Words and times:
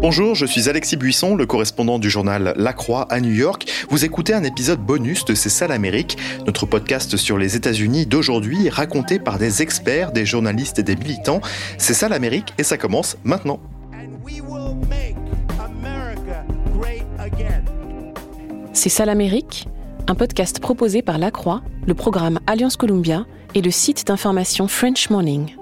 Bonjour, 0.00 0.36
je 0.36 0.46
suis 0.46 0.68
Alexis 0.68 0.96
Buisson, 0.96 1.34
le 1.34 1.46
correspondant 1.46 1.98
du 1.98 2.08
journal 2.08 2.54
La 2.56 2.72
Croix 2.72 3.08
à 3.10 3.20
New 3.20 3.32
York. 3.32 3.68
Vous 3.90 4.04
écoutez 4.04 4.34
un 4.34 4.44
épisode 4.44 4.78
bonus 4.78 5.24
de 5.24 5.34
C'est 5.34 5.48
ça 5.48 5.66
l'Amérique, 5.66 6.16
notre 6.46 6.64
podcast 6.64 7.16
sur 7.16 7.38
les 7.38 7.56
États-Unis 7.56 8.06
d'aujourd'hui, 8.06 8.68
raconté 8.68 9.18
par 9.18 9.38
des 9.38 9.62
experts, 9.62 10.12
des 10.12 10.24
journalistes 10.24 10.78
et 10.78 10.84
des 10.84 10.94
militants. 10.94 11.40
C'est 11.76 11.94
ça 11.94 12.08
l'Amérique 12.08 12.54
et 12.56 12.62
ça 12.62 12.78
commence 12.78 13.16
maintenant. 13.24 13.58
C'est 18.72 18.88
ça 18.88 19.04
l'Amérique 19.06 19.66
Un 20.06 20.14
podcast 20.14 20.60
proposé 20.60 21.02
par 21.02 21.18
La 21.18 21.32
Croix, 21.32 21.62
le 21.84 21.94
programme 21.94 22.38
Alliance 22.46 22.76
Columbia 22.76 23.26
et 23.56 23.60
le 23.60 23.72
site 23.72 24.06
d'information 24.06 24.68
French 24.68 25.10
Morning. 25.10 25.56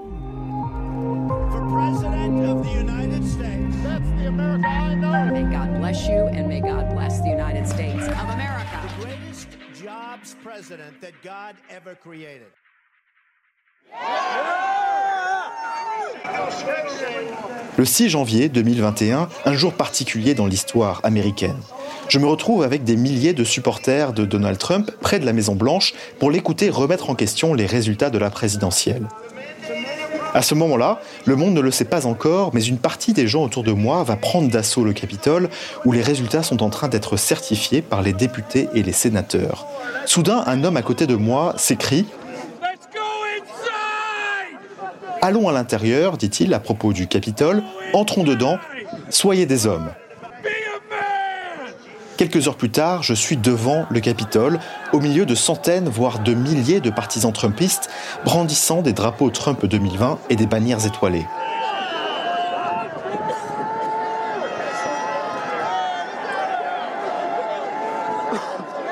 Le 17.77 17.85
6 17.85 18.09
janvier 18.09 18.49
2021, 18.49 19.29
un 19.45 19.53
jour 19.53 19.73
particulier 19.73 20.33
dans 20.35 20.45
l'histoire 20.45 21.01
américaine. 21.03 21.57
Je 22.09 22.19
me 22.19 22.27
retrouve 22.27 22.63
avec 22.63 22.83
des 22.83 22.95
milliers 22.95 23.33
de 23.33 23.43
supporters 23.43 24.13
de 24.13 24.25
Donald 24.25 24.57
Trump 24.57 24.91
près 25.01 25.19
de 25.19 25.25
la 25.25 25.33
Maison 25.33 25.55
Blanche 25.55 25.93
pour 26.19 26.29
l'écouter 26.29 26.69
remettre 26.69 27.09
en 27.09 27.15
question 27.15 27.53
les 27.53 27.65
résultats 27.65 28.09
de 28.09 28.17
la 28.17 28.29
présidentielle. 28.29 29.07
À 30.33 30.41
ce 30.41 30.55
moment-là, 30.55 31.01
le 31.25 31.35
monde 31.35 31.53
ne 31.53 31.59
le 31.59 31.71
sait 31.71 31.85
pas 31.85 32.05
encore, 32.05 32.51
mais 32.53 32.63
une 32.63 32.77
partie 32.77 33.11
des 33.11 33.27
gens 33.27 33.43
autour 33.43 33.63
de 33.63 33.73
moi 33.73 34.03
va 34.03 34.15
prendre 34.15 34.49
d'assaut 34.49 34.83
le 34.83 34.93
Capitole, 34.93 35.49
où 35.83 35.91
les 35.91 36.01
résultats 36.01 36.41
sont 36.41 36.63
en 36.63 36.69
train 36.69 36.87
d'être 36.87 37.17
certifiés 37.17 37.81
par 37.81 38.01
les 38.01 38.13
députés 38.13 38.69
et 38.73 38.81
les 38.81 38.93
sénateurs. 38.93 39.67
Soudain, 40.05 40.43
un 40.45 40.63
homme 40.63 40.77
à 40.77 40.81
côté 40.81 41.05
de 41.05 41.15
moi 41.15 41.53
s'écrie 41.57 42.05
Allons 45.21 45.47
à 45.47 45.51
l'intérieur, 45.51 46.17
dit-il 46.17 46.53
à 46.53 46.59
propos 46.59 46.93
du 46.93 47.07
Capitole, 47.07 47.61
entrons 47.93 48.23
dedans, 48.23 48.57
soyez 49.09 49.45
des 49.45 49.67
hommes. 49.67 49.91
Quelques 52.21 52.47
heures 52.47 52.55
plus 52.55 52.69
tard, 52.69 53.01
je 53.01 53.15
suis 53.15 53.35
devant 53.35 53.87
le 53.89 53.99
Capitole, 53.99 54.59
au 54.93 54.99
milieu 54.99 55.25
de 55.25 55.33
centaines, 55.33 55.89
voire 55.89 56.19
de 56.19 56.35
milliers 56.35 56.79
de 56.79 56.91
partisans 56.91 57.33
trumpistes, 57.33 57.89
brandissant 58.23 58.83
des 58.83 58.93
drapeaux 58.93 59.31
Trump 59.31 59.65
2020 59.65 60.19
et 60.29 60.35
des 60.35 60.45
bannières 60.45 60.85
étoilées. 60.85 61.25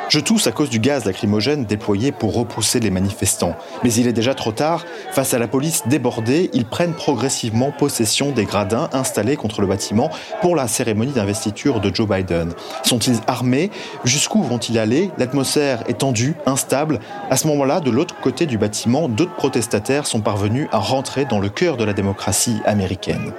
Je 0.10 0.20
tousse 0.20 0.48
à 0.48 0.52
cause 0.52 0.72
du 0.72 0.80
gaz 0.80 1.06
lacrymogène 1.06 1.66
déployé 1.66 2.12
pour 2.12 2.34
repousser 2.34 2.80
les 2.80 2.90
manifestants. 2.90 3.56
Mais 3.84 3.94
il 3.94 4.08
est 4.08 4.14
déjà 4.14 4.34
trop 4.34 4.52
tard. 4.52 4.84
Face 5.12 5.36
à 5.36 5.40
la 5.40 5.48
police 5.48 5.84
débordée, 5.86 6.50
ils 6.52 6.66
prennent 6.66 6.96
progressivement 6.96 7.72
possession 7.72 8.32
des 8.32 8.46
gradins 8.46 8.90
installés 8.92 9.36
contre 9.36 9.62
le 9.62 9.68
bâtiment 9.68 10.10
pour 10.42 10.56
la 10.56 10.68
cérémonie 10.68 11.12
d'investiture 11.12 11.80
de 11.80 11.94
Joe 11.94 12.10
Biden. 12.10 12.54
Sont-ils 12.82 13.20
armés? 13.28 13.70
Jusqu'où 14.04 14.42
vont-ils 14.42 14.80
aller? 14.80 15.12
L'atmosphère 15.20 15.84
est 15.88 16.00
tendue, 16.00 16.36
instable. 16.48 17.00
À 17.30 17.38
ce 17.38 17.46
moment-là, 17.46 17.80
de 17.80 17.92
l'autre 17.92 18.16
côté 18.20 18.48
du 18.48 18.58
bâtiment, 18.58 19.10
d'autres 19.10 19.36
protestataires 19.36 20.08
sont 20.08 20.22
parvenus 20.22 20.68
à 20.72 20.80
rentrer 20.80 21.26
dans 21.26 21.40
le 21.40 21.50
cœur 21.50 21.78
de 21.78 21.84
la 21.84 21.94
démocratie 21.94 22.62
américaine. 22.66 23.32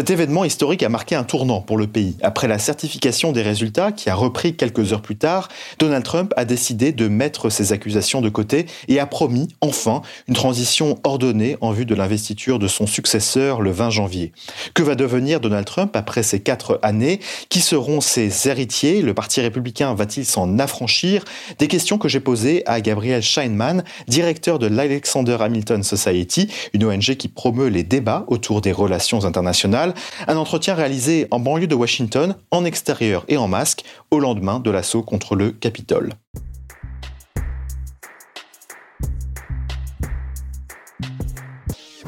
Cet 0.00 0.08
événement 0.08 0.46
historique 0.46 0.82
a 0.82 0.88
marqué 0.88 1.14
un 1.14 1.24
tournant 1.24 1.60
pour 1.60 1.76
le 1.76 1.86
pays. 1.86 2.16
Après 2.22 2.48
la 2.48 2.58
certification 2.58 3.32
des 3.32 3.42
résultats, 3.42 3.92
qui 3.92 4.08
a 4.08 4.14
repris 4.14 4.56
quelques 4.56 4.94
heures 4.94 5.02
plus 5.02 5.18
tard, 5.18 5.50
Donald 5.78 6.02
Trump 6.02 6.32
a 6.38 6.46
décidé 6.46 6.92
de 6.92 7.06
mettre 7.06 7.50
ses 7.50 7.74
accusations 7.74 8.22
de 8.22 8.30
côté 8.30 8.64
et 8.88 8.98
a 8.98 9.04
promis, 9.04 9.48
enfin, 9.60 10.00
une 10.26 10.32
transition 10.32 10.98
ordonnée 11.04 11.58
en 11.60 11.72
vue 11.72 11.84
de 11.84 11.94
l'investiture 11.94 12.58
de 12.58 12.66
son 12.66 12.86
successeur 12.86 13.60
le 13.60 13.72
20 13.72 13.90
janvier. 13.90 14.32
Que 14.72 14.82
va 14.82 14.94
devenir 14.94 15.38
Donald 15.38 15.66
Trump 15.66 15.94
après 15.94 16.22
ces 16.22 16.40
quatre 16.40 16.80
années? 16.82 17.20
Qui 17.50 17.60
seront 17.60 18.00
ses 18.00 18.48
héritiers? 18.48 19.02
Le 19.02 19.12
Parti 19.12 19.42
républicain 19.42 19.92
va-t-il 19.92 20.24
s'en 20.24 20.58
affranchir? 20.58 21.26
Des 21.58 21.68
questions 21.68 21.98
que 21.98 22.08
j'ai 22.08 22.20
posées 22.20 22.62
à 22.64 22.80
Gabriel 22.80 23.20
Scheinman, 23.20 23.84
directeur 24.08 24.58
de 24.58 24.66
l'Alexander 24.66 25.36
Hamilton 25.40 25.82
Society, 25.82 26.48
une 26.72 26.86
ONG 26.86 27.16
qui 27.16 27.28
promeut 27.28 27.68
les 27.68 27.82
débats 27.82 28.24
autour 28.28 28.62
des 28.62 28.72
relations 28.72 29.26
internationales 29.26 29.89
un 30.26 30.36
entretien 30.36 30.74
réalisé 30.74 31.26
en 31.30 31.40
banlieue 31.40 31.66
de 31.66 31.74
Washington, 31.74 32.36
en 32.50 32.64
extérieur 32.64 33.24
et 33.28 33.36
en 33.36 33.48
masque, 33.48 33.84
au 34.10 34.20
lendemain 34.20 34.60
de 34.60 34.70
l'assaut 34.70 35.02
contre 35.02 35.36
le 35.36 35.50
Capitole. 35.50 36.10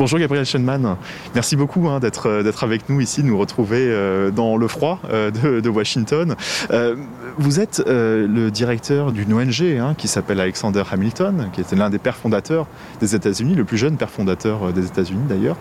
Bonjour 0.02 0.18
Gabriel 0.18 0.44
Schenman, 0.44 0.96
merci 1.32 1.54
beaucoup 1.54 1.86
hein, 1.86 2.00
euh, 2.02 2.42
d'être 2.42 2.64
avec 2.64 2.88
nous 2.88 3.00
ici, 3.00 3.22
de 3.22 3.28
nous 3.28 3.38
retrouver 3.38 3.86
euh, 3.88 4.32
dans 4.32 4.56
le 4.56 4.66
froid 4.66 4.98
euh, 5.08 5.30
de, 5.30 5.68
Washington. 5.68 6.34
vous 7.38 7.60
êtes 7.60 7.82
le 7.86 8.50
directeur 8.50 9.12
d'une 9.12 9.32
ONG 9.32 9.62
hein, 9.62 9.94
qui 9.96 10.08
s'appelle 10.08 10.40
Alexander 10.40 10.82
Hamilton, 10.90 11.50
qui 11.52 11.60
était 11.60 11.76
l'un 11.76 11.88
des 11.88 11.98
pères 11.98 12.16
fondateurs 12.16 12.66
des 13.00 13.14
États-Unis, 13.14 13.54
le 13.54 13.64
plus 13.64 13.78
jeune 13.78 13.96
père 13.96 14.10
fondateur 14.10 14.72
des 14.72 14.86
États-Unis 14.86 15.24
d'ailleurs 15.28 15.56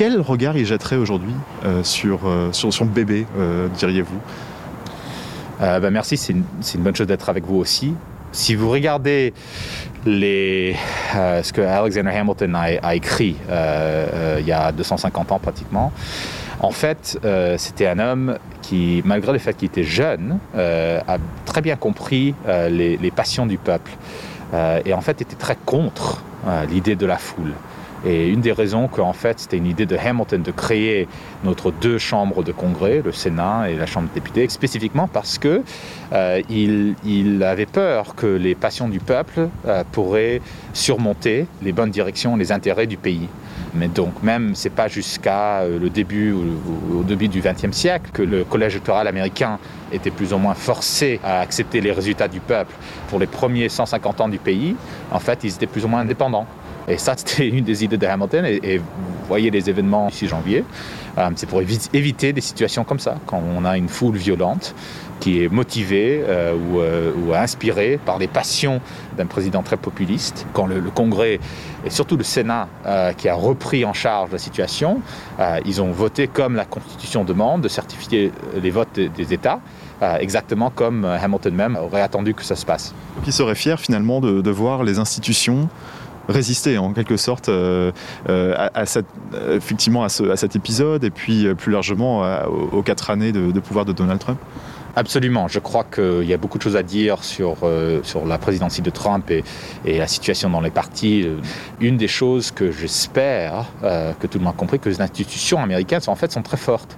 quel 0.00 0.18
regard 0.18 0.56
il 0.56 0.64
jetterait 0.64 0.96
aujourd'hui 0.96 1.34
euh, 1.66 1.84
sur, 1.84 2.20
euh, 2.24 2.52
sur 2.52 2.72
son 2.72 2.86
bébé, 2.86 3.26
euh, 3.36 3.68
diriez-vous? 3.68 4.18
Bah, 5.60 5.90
Merci, 5.90 6.16
c'est 6.16 6.32
une, 6.32 6.44
une, 6.74 6.80
bonne 6.80 6.96
chose 6.96 7.06
d'être 7.06 7.28
avec 7.28 7.44
vous 7.44 7.56
aussi. 7.56 7.92
Si 8.32 8.54
vous 8.54 8.70
regardez 8.70 9.34
les, 10.06 10.74
ce 11.12 11.52
que 11.52 11.60
Alexander 11.60 12.12
Hamilton 12.16 12.56
a, 12.82 12.94
écrit 12.94 13.36
il 14.38 14.46
y 14.46 14.52
a 14.52 14.72
250 14.72 15.32
ans 15.32 15.38
pratiquement, 15.38 15.92
en 16.60 16.70
fait, 16.70 17.18
c'était 17.58 17.86
un 17.86 17.98
homme 17.98 18.38
qui, 18.62 19.02
malgré 19.04 19.34
le 19.34 19.38
fait 19.38 19.52
qu'il 19.52 19.66
était 19.66 19.84
jeune, 19.84 20.38
a 20.56 21.18
très 21.44 21.60
bien 21.60 21.76
compris 21.76 22.34
les, 22.46 22.96
les, 22.96 23.10
passions 23.10 23.44
du 23.44 23.58
peuple 23.58 23.90
et 24.86 24.94
en 24.94 25.02
fait 25.02 25.20
était 25.20 25.36
très 25.36 25.56
contre 25.66 26.22
l'idée 26.70 26.96
de 26.96 27.04
la 27.04 27.18
foule. 27.18 27.52
Et 28.04 28.28
une 28.28 28.40
des 28.40 28.52
raisons 28.52 28.88
qu'en 28.88 29.12
fait 29.12 29.40
c'était 29.40 29.58
une 29.58 29.66
idée 29.66 29.86
de 29.86 29.96
Hamilton 29.96 30.42
de 30.42 30.50
créer 30.50 31.08
notre 31.44 31.70
deux 31.70 31.98
chambres 31.98 32.42
de 32.42 32.52
congrès, 32.52 33.02
le 33.04 33.12
Sénat 33.12 33.70
et 33.70 33.76
la 33.76 33.86
Chambre 33.86 34.08
des 34.08 34.20
députés, 34.20 34.48
spécifiquement 34.48 35.08
parce 35.08 35.38
que 35.38 35.62
euh, 36.12 36.40
il, 36.48 37.42
avait 37.42 37.66
peur 37.66 38.14
que 38.14 38.26
les 38.26 38.54
passions 38.54 38.88
du 38.88 39.00
peuple 39.00 39.48
euh, 39.66 39.84
pourraient 39.92 40.40
surmonter 40.72 41.46
les 41.62 41.72
bonnes 41.72 41.90
directions, 41.90 42.36
les 42.36 42.52
intérêts 42.52 42.86
du 42.86 42.96
pays. 42.96 43.28
Mais 43.74 43.88
donc 43.88 44.22
même 44.22 44.54
c'est 44.54 44.70
pas 44.70 44.88
jusqu'à 44.88 45.60
euh, 45.60 45.78
le 45.78 45.90
début 45.90 46.32
au 46.32 47.02
début 47.02 47.28
du 47.28 47.40
XXe 47.40 47.76
siècle 47.76 48.10
que 48.12 48.22
le 48.22 48.44
collège 48.44 48.74
électoral 48.74 49.06
américain 49.06 49.58
était 49.92 50.10
plus 50.10 50.32
ou 50.32 50.38
moins 50.38 50.54
forcé 50.54 51.20
à 51.24 51.40
accepter 51.40 51.80
les 51.80 51.92
résultats 51.92 52.28
du 52.28 52.40
peuple. 52.40 52.72
Pour 53.08 53.18
les 53.18 53.26
premiers 53.26 53.68
150 53.68 54.20
ans 54.20 54.28
du 54.28 54.38
pays, 54.38 54.76
en 55.10 55.18
fait, 55.18 55.40
ils 55.44 55.54
étaient 55.54 55.66
plus 55.66 55.84
ou 55.84 55.88
moins 55.88 56.00
indépendants. 56.00 56.46
Et 56.90 56.98
ça, 56.98 57.14
c'était 57.16 57.48
une 57.48 57.64
des 57.64 57.84
idées 57.84 57.96
de 57.96 58.06
Hamilton. 58.06 58.44
Et, 58.44 58.78
vous 58.78 59.36
voyez 59.36 59.50
les 59.50 59.70
événements 59.70 60.08
ici 60.08 60.26
janvier. 60.26 60.64
Euh, 61.16 61.30
c'est 61.36 61.48
pour 61.48 61.60
éviter 61.60 62.32
des 62.32 62.40
situations 62.40 62.82
comme 62.82 62.98
ça, 62.98 63.14
quand 63.26 63.40
on 63.56 63.64
a 63.64 63.76
une 63.76 63.88
foule 63.88 64.16
violente 64.16 64.74
qui 65.20 65.44
est 65.44 65.48
motivée 65.48 66.24
euh, 66.26 66.56
euh, 66.76 67.12
ou, 67.14 67.32
inspirée 67.34 68.00
par 68.04 68.18
les 68.18 68.26
passions 68.26 68.80
d'un 69.16 69.26
président 69.26 69.62
très 69.62 69.76
populiste. 69.76 70.46
Quand 70.52 70.66
le, 70.66 70.80
Congrès 70.92 71.38
et 71.84 71.90
surtout 71.90 72.16
le 72.16 72.24
Sénat 72.24 72.68
qui 73.16 73.28
a 73.28 73.34
repris 73.34 73.84
en 73.84 73.92
charge 73.92 74.32
la 74.32 74.38
situation, 74.38 75.00
ils 75.64 75.80
ont 75.80 75.92
voté 75.92 76.26
comme 76.26 76.56
la 76.56 76.64
Constitution 76.64 77.24
demande 77.24 77.62
de 77.62 77.68
certifier 77.68 78.32
les 78.60 78.70
votes 78.70 78.98
des, 78.98 79.32
États. 79.32 79.60
exactement 80.18 80.70
comme 80.70 81.04
Hamilton 81.04 81.54
même 81.54 81.76
aurait 81.76 82.02
attendu 82.02 82.34
que 82.34 82.42
ça 82.42 82.56
se 82.56 82.66
passe. 82.66 82.94
Qui 83.24 83.32
serait 83.32 83.54
fier 83.54 83.78
finalement 83.78 84.20
de, 84.20 84.40
de 84.40 84.50
voir 84.50 84.82
les 84.82 84.98
institutions 84.98 85.68
résister 86.28 86.78
en 86.78 86.92
quelque 86.92 87.16
sorte 87.16 87.48
euh, 87.48 87.92
euh, 88.28 88.68
à, 88.74 88.86
cette, 88.86 89.06
effectivement 89.50 90.04
à, 90.04 90.08
cet 90.08 90.56
épisode 90.56 91.04
et 91.04 91.10
puis 91.10 91.46
euh, 91.46 91.54
plus 91.54 91.72
largement 91.72 92.22
aux, 92.72 92.82
quatre 92.82 93.10
années 93.10 93.32
de, 93.32 93.60
pouvoir 93.60 93.84
de 93.84 93.92
Donald 93.92 94.20
Trump 94.20 94.38
Absolument. 94.96 95.46
Je 95.46 95.60
crois 95.60 95.84
qu'il 95.84 96.24
y 96.24 96.34
a 96.34 96.36
beaucoup 96.36 96.58
de 96.58 96.64
choses 96.64 96.74
à 96.74 96.82
dire 96.82 97.22
sur, 97.22 97.58
sur 98.02 98.26
la 98.26 98.38
présidence 98.38 98.80
de 98.80 98.90
Trump 98.90 99.30
et, 99.30 99.44
la 99.86 100.08
situation 100.08 100.50
dans 100.50 100.60
les 100.60 100.70
partis. 100.70 101.28
Une 101.78 101.96
des 101.96 102.08
choses 102.08 102.50
que 102.50 102.72
j'espère 102.72 103.66
que 103.82 104.26
tout 104.26 104.38
le 104.38 104.44
monde 104.44 104.54
a 104.54 104.58
compris, 104.58 104.80
que 104.80 104.88
les 104.88 105.00
institutions 105.00 105.62
américaines 105.62 106.00
sont, 106.00 106.10
en 106.10 106.16
fait 106.16 106.32
sont 106.32 106.42
très 106.42 106.56
fortes 106.56 106.96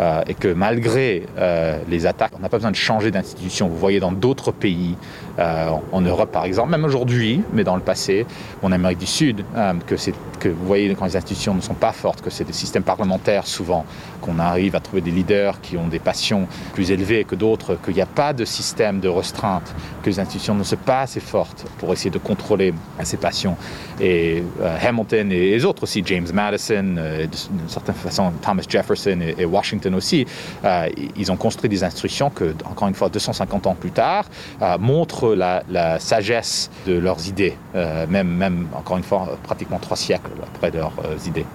euh, 0.00 0.22
et 0.26 0.34
que 0.34 0.48
malgré 0.48 1.24
euh, 1.38 1.78
les 1.88 2.06
attaques, 2.06 2.32
on 2.36 2.40
n'a 2.40 2.48
pas 2.48 2.56
besoin 2.56 2.72
de 2.72 2.76
changer 2.76 3.10
d'institution. 3.10 3.68
Vous 3.68 3.76
voyez 3.76 4.00
dans 4.00 4.10
d'autres 4.10 4.50
pays, 4.50 4.96
euh, 5.38 5.68
en 5.92 6.00
Europe 6.00 6.32
par 6.32 6.44
exemple, 6.44 6.70
même 6.70 6.84
aujourd'hui, 6.84 7.42
mais 7.52 7.62
dans 7.62 7.76
le 7.76 7.82
passé, 7.82 8.26
en 8.62 8.72
Amérique 8.72 8.98
du 8.98 9.06
Sud, 9.06 9.44
que, 9.86 10.48
vous 10.48 10.66
voyez 10.66 10.94
quand 10.94 11.04
les 11.04 11.16
institutions 11.16 11.54
ne 11.54 11.60
sont 11.60 11.74
pas 11.74 11.92
fortes, 11.92 12.20
que 12.20 12.30
c'est 12.30 12.44
des 12.44 12.52
systèmes 12.52 12.82
parlementaires 12.82 13.46
souvent, 13.46 13.84
qu'on 14.20 14.38
arrive 14.38 14.74
à 14.74 14.80
trouver 14.80 15.00
des 15.00 15.10
leaders 15.10 15.60
qui 15.60 15.76
ont 15.76 15.86
des 15.86 15.98
passions 15.98 16.48
plus 16.72 16.90
élevées 16.90 17.24
que 17.24 17.34
d'autres, 17.34 17.76
qu'il 17.82 17.94
n'y 17.94 18.02
a 18.02 18.06
pas 18.06 18.32
de 18.32 18.44
système 18.44 19.00
de 19.00 19.08
restreinte, 19.08 19.74
que 20.02 20.10
les 20.10 20.18
institutions 20.18 20.54
ne 20.54 20.64
sont 20.64 20.76
pas 20.76 21.02
assez 21.02 21.20
fortes 21.20 21.64
pour 21.78 21.92
essayer 21.92 22.10
de 22.10 22.18
contrôler 22.18 22.74
ces 23.02 23.16
passions. 23.16 23.56
Et 24.00 24.42
Hamilton 24.82 25.30
et 25.32 25.50
les 25.50 25.64
autres 25.64 25.84
aussi, 25.84 26.02
James 26.04 26.26
Madison, 26.32 26.82
d'une 26.82 27.68
certaine 27.68 27.94
façon 27.94 28.32
Thomas 28.42 28.64
Jefferson 28.68 29.18
et 29.38 29.44
Washington 29.44 29.83
aussi, 29.92 30.24
euh, 30.64 30.88
ils 31.16 31.30
ont 31.30 31.36
construit 31.36 31.68
des 31.68 31.84
institutions 31.84 32.30
que, 32.30 32.54
encore 32.64 32.88
une 32.88 32.94
fois, 32.94 33.08
250 33.10 33.66
ans 33.66 33.74
plus 33.74 33.90
tard, 33.90 34.24
euh, 34.62 34.78
montrent 34.78 35.34
la, 35.34 35.62
la, 35.68 35.98
sagesse 35.98 36.70
de 36.86 36.94
leurs 36.94 37.28
idées, 37.28 37.56
euh, 37.74 38.06
même, 38.06 38.28
même, 38.28 38.68
encore 38.74 38.96
une 38.96 39.02
fois, 39.02 39.36
pratiquement 39.42 39.78
trois 39.78 39.96
siècles 39.96 40.30
après 40.54 40.70
leurs 40.70 40.92
idées. 41.26 41.46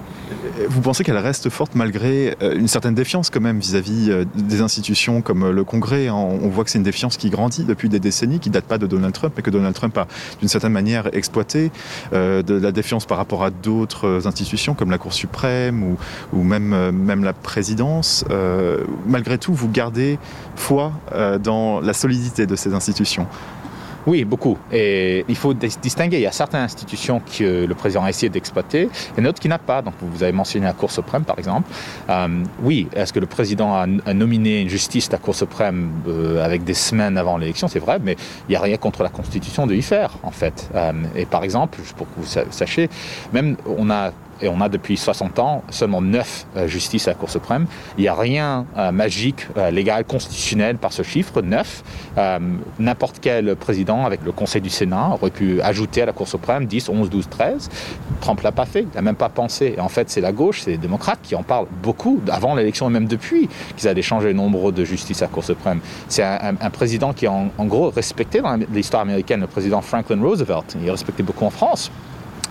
Vous 0.68 0.80
pensez 0.80 1.04
qu'elle 1.04 1.18
reste 1.18 1.48
forte 1.50 1.74
malgré 1.74 2.36
une 2.40 2.68
certaine 2.68 2.94
défiance 2.94 3.30
quand 3.30 3.40
même 3.40 3.58
vis-à-vis 3.58 4.10
-vis 4.10 4.26
des 4.34 4.60
institutions 4.60 5.22
comme 5.22 5.50
le 5.50 5.64
Congrès 5.64 6.10
On 6.10 6.48
voit 6.48 6.64
que 6.64 6.70
c'est 6.70 6.78
une 6.78 6.84
défiance 6.84 7.16
qui 7.16 7.30
grandit 7.30 7.64
depuis 7.64 7.88
des 7.88 8.00
décennies, 8.00 8.40
qui 8.40 8.48
ne 8.48 8.54
date 8.54 8.64
pas 8.64 8.78
de 8.78 8.86
Donald 8.86 9.14
Trump, 9.14 9.32
mais 9.36 9.42
que 9.42 9.50
Donald 9.50 9.74
Trump 9.74 9.96
a 9.98 10.06
d'une 10.38 10.48
certaine 10.48 10.72
manière 10.72 11.14
exploité 11.14 11.70
euh, 12.12 12.42
de 12.42 12.54
la 12.54 12.72
défiance 12.72 13.06
par 13.06 13.18
rapport 13.18 13.44
à 13.44 13.50
d'autres 13.50 14.26
institutions 14.26 14.74
comme 14.74 14.90
la 14.90 14.98
Cour 14.98 15.12
suprême 15.12 15.96
ou, 16.32 16.42
même, 16.42 17.24
la 17.24 17.32
présidence. 17.32 18.24
Euh, 18.30 18.84
malgré 19.06 19.38
tout, 19.38 19.54
vous 19.54 19.68
gardez 19.68 20.18
foi 20.56 20.92
euh, 21.12 21.38
dans 21.38 21.80
la 21.80 21.92
solidité 21.92 22.46
de 22.46 22.56
ces 22.56 22.74
institutions. 22.74 23.26
Oui, 24.06 24.24
beaucoup. 24.24 24.56
Et 24.72 25.24
il 25.28 25.36
faut 25.36 25.54
distinguer. 25.54 26.18
Il 26.18 26.22
y 26.22 26.26
a 26.26 26.32
certaines 26.32 26.62
institutions 26.62 27.20
que 27.20 27.66
le 27.66 27.74
président 27.74 28.04
a 28.04 28.10
essayé 28.10 28.28
d'exploiter 28.28 28.88
et 29.16 29.20
d'autres 29.20 29.40
qui 29.40 29.48
n'a 29.48 29.58
pas. 29.58 29.82
Donc, 29.82 29.94
vous 30.00 30.22
avez 30.22 30.32
mentionné 30.32 30.66
la 30.66 30.72
Cour 30.72 30.90
suprême, 30.90 31.24
par 31.24 31.38
exemple. 31.38 31.70
Euh, 32.08 32.28
oui, 32.62 32.88
est-ce 32.94 33.12
que 33.12 33.20
le 33.20 33.26
président 33.26 33.74
a, 33.74 33.82
a, 34.06 34.14
nominé 34.14 34.62
une 34.62 34.68
justice 34.68 35.08
de 35.08 35.12
la 35.12 35.18
Cour 35.18 35.34
suprême 35.34 35.90
euh, 36.08 36.44
avec 36.44 36.64
des 36.64 36.74
semaines 36.74 37.18
avant 37.18 37.36
l'élection? 37.36 37.68
C'est 37.68 37.78
vrai, 37.78 37.98
mais 38.02 38.16
il 38.48 38.52
n'y 38.52 38.56
a 38.56 38.60
rien 38.60 38.76
contre 38.76 39.02
la 39.02 39.10
Constitution 39.10 39.66
de 39.66 39.74
y 39.74 39.82
faire, 39.82 40.12
en 40.22 40.30
fait. 40.30 40.70
Euh, 40.74 40.92
et 41.14 41.26
par 41.26 41.44
exemple, 41.44 41.78
pour 41.96 42.06
que 42.06 42.20
vous 42.20 42.50
sachiez, 42.50 42.88
même 43.32 43.56
on 43.66 43.90
a 43.90 44.12
et 44.42 44.48
on 44.48 44.60
a 44.60 44.68
depuis 44.68 44.96
60 44.96 45.38
ans 45.38 45.62
seulement 45.70 46.00
9 46.00 46.46
euh, 46.56 46.68
justices 46.68 47.08
à 47.08 47.12
la 47.12 47.14
Cour 47.16 47.30
suprême. 47.30 47.66
Il 47.98 48.02
n'y 48.02 48.08
a 48.08 48.14
rien 48.14 48.66
euh, 48.76 48.92
magique, 48.92 49.46
euh, 49.56 49.70
légal, 49.70 50.04
constitutionnel 50.04 50.76
par 50.76 50.92
ce 50.92 51.02
chiffre, 51.02 51.42
9. 51.42 51.82
Euh, 52.18 52.38
N'importe 52.78 53.18
quel 53.20 53.56
président 53.56 54.04
avec 54.04 54.20
le 54.24 54.32
Conseil 54.32 54.60
du 54.60 54.70
Sénat 54.70 55.10
aurait 55.20 55.30
pu 55.30 55.60
ajouter 55.60 56.02
à 56.02 56.06
la 56.06 56.12
Cour 56.12 56.28
suprême 56.28 56.66
10, 56.66 56.88
11, 56.88 57.10
12, 57.10 57.28
13. 57.28 57.68
Trump 58.20 58.40
l'a 58.42 58.52
pas 58.52 58.64
fait, 58.66 58.82
il 58.82 58.94
n'a 58.94 59.02
même 59.02 59.16
pas 59.16 59.28
pensé. 59.28 59.74
Et 59.76 59.80
en 59.80 59.88
fait, 59.88 60.10
c'est 60.10 60.20
la 60.20 60.32
gauche, 60.32 60.62
c'est 60.62 60.72
les 60.72 60.78
démocrates 60.78 61.20
qui 61.22 61.34
en 61.34 61.42
parlent 61.42 61.66
beaucoup, 61.82 62.20
avant 62.30 62.54
l'élection 62.54 62.88
et 62.88 62.92
même 62.92 63.06
depuis, 63.06 63.48
qu'ils 63.76 63.88
allaient 63.88 64.02
changer 64.02 64.28
le 64.28 64.34
nombre 64.34 64.72
de 64.72 64.84
justices 64.84 65.22
à 65.22 65.26
la 65.26 65.30
Cour 65.30 65.44
suprême. 65.44 65.80
C'est 66.08 66.22
un, 66.22 66.38
un, 66.42 66.54
un, 66.60 66.70
président 66.70 67.12
qui 67.12 67.26
est 67.26 67.28
en, 67.28 67.50
en 67.56 67.64
gros 67.66 67.90
respecté 67.90 68.40
dans 68.40 68.58
l'histoire 68.72 69.02
américaine, 69.02 69.40
le 69.40 69.46
président 69.46 69.80
Franklin 69.80 70.20
Roosevelt. 70.22 70.76
Il 70.80 70.86
est 70.86 70.90
respecté 70.90 71.22
beaucoup 71.22 71.44
en 71.44 71.50
France 71.50 71.90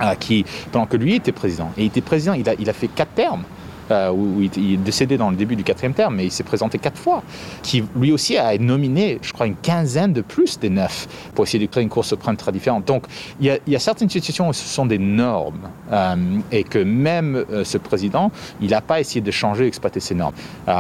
euh, 0.01 0.15
qui, 0.15 0.45
pendant 0.71 0.85
que 0.85 0.97
lui 0.97 1.15
était 1.15 1.31
président. 1.31 1.71
Et 1.77 1.83
il 1.83 1.87
était 1.87 2.01
président, 2.01 2.33
il 2.33 2.69
a, 2.69 2.73
fait 2.73 2.87
quatre 2.87 3.13
termes. 3.13 3.43
Euh, 3.91 4.11
où 4.11 4.39
il, 4.39 4.73
est 4.73 4.77
décédé 4.77 5.17
dans 5.17 5.31
le 5.31 5.35
début 5.35 5.55
du 5.55 5.63
quatrième 5.63 5.95
terme, 5.95 6.15
mais 6.15 6.25
il 6.25 6.31
s'est 6.31 6.43
présenté 6.43 6.77
quatre 6.77 6.99
fois, 6.99 7.23
qui 7.63 7.83
lui 7.95 8.11
aussi 8.11 8.37
a 8.37 8.55
nominé, 8.55 9.17
je 9.23 9.33
crois, 9.33 9.47
une 9.47 9.55
quinzaine 9.55 10.13
de 10.13 10.21
plus 10.21 10.59
des 10.59 10.69
neuf 10.69 11.07
pour 11.33 11.45
essayer 11.45 11.65
de 11.65 11.71
créer 11.71 11.81
une 11.81 11.89
Cour 11.89 12.05
suprême 12.05 12.37
très 12.37 12.51
différente. 12.51 12.85
Donc, 12.85 13.05
il 13.41 13.59
y 13.65 13.75
a, 13.75 13.79
certaines 13.79 14.09
situations 14.09 14.49
où 14.49 14.53
ce 14.53 14.63
sont 14.63 14.85
des 14.85 14.99
normes 14.99 15.69
euh, 15.91 16.15
et 16.51 16.63
que 16.63 16.77
même 16.77 17.43
euh, 17.49 17.63
ce 17.63 17.79
président, 17.79 18.31
il 18.61 18.69
n'a 18.69 18.81
pas 18.81 18.99
essayé 18.99 19.21
de 19.21 19.31
changer, 19.31 19.65
exploiter 19.65 19.99
ces 19.99 20.13
normes. 20.13 20.35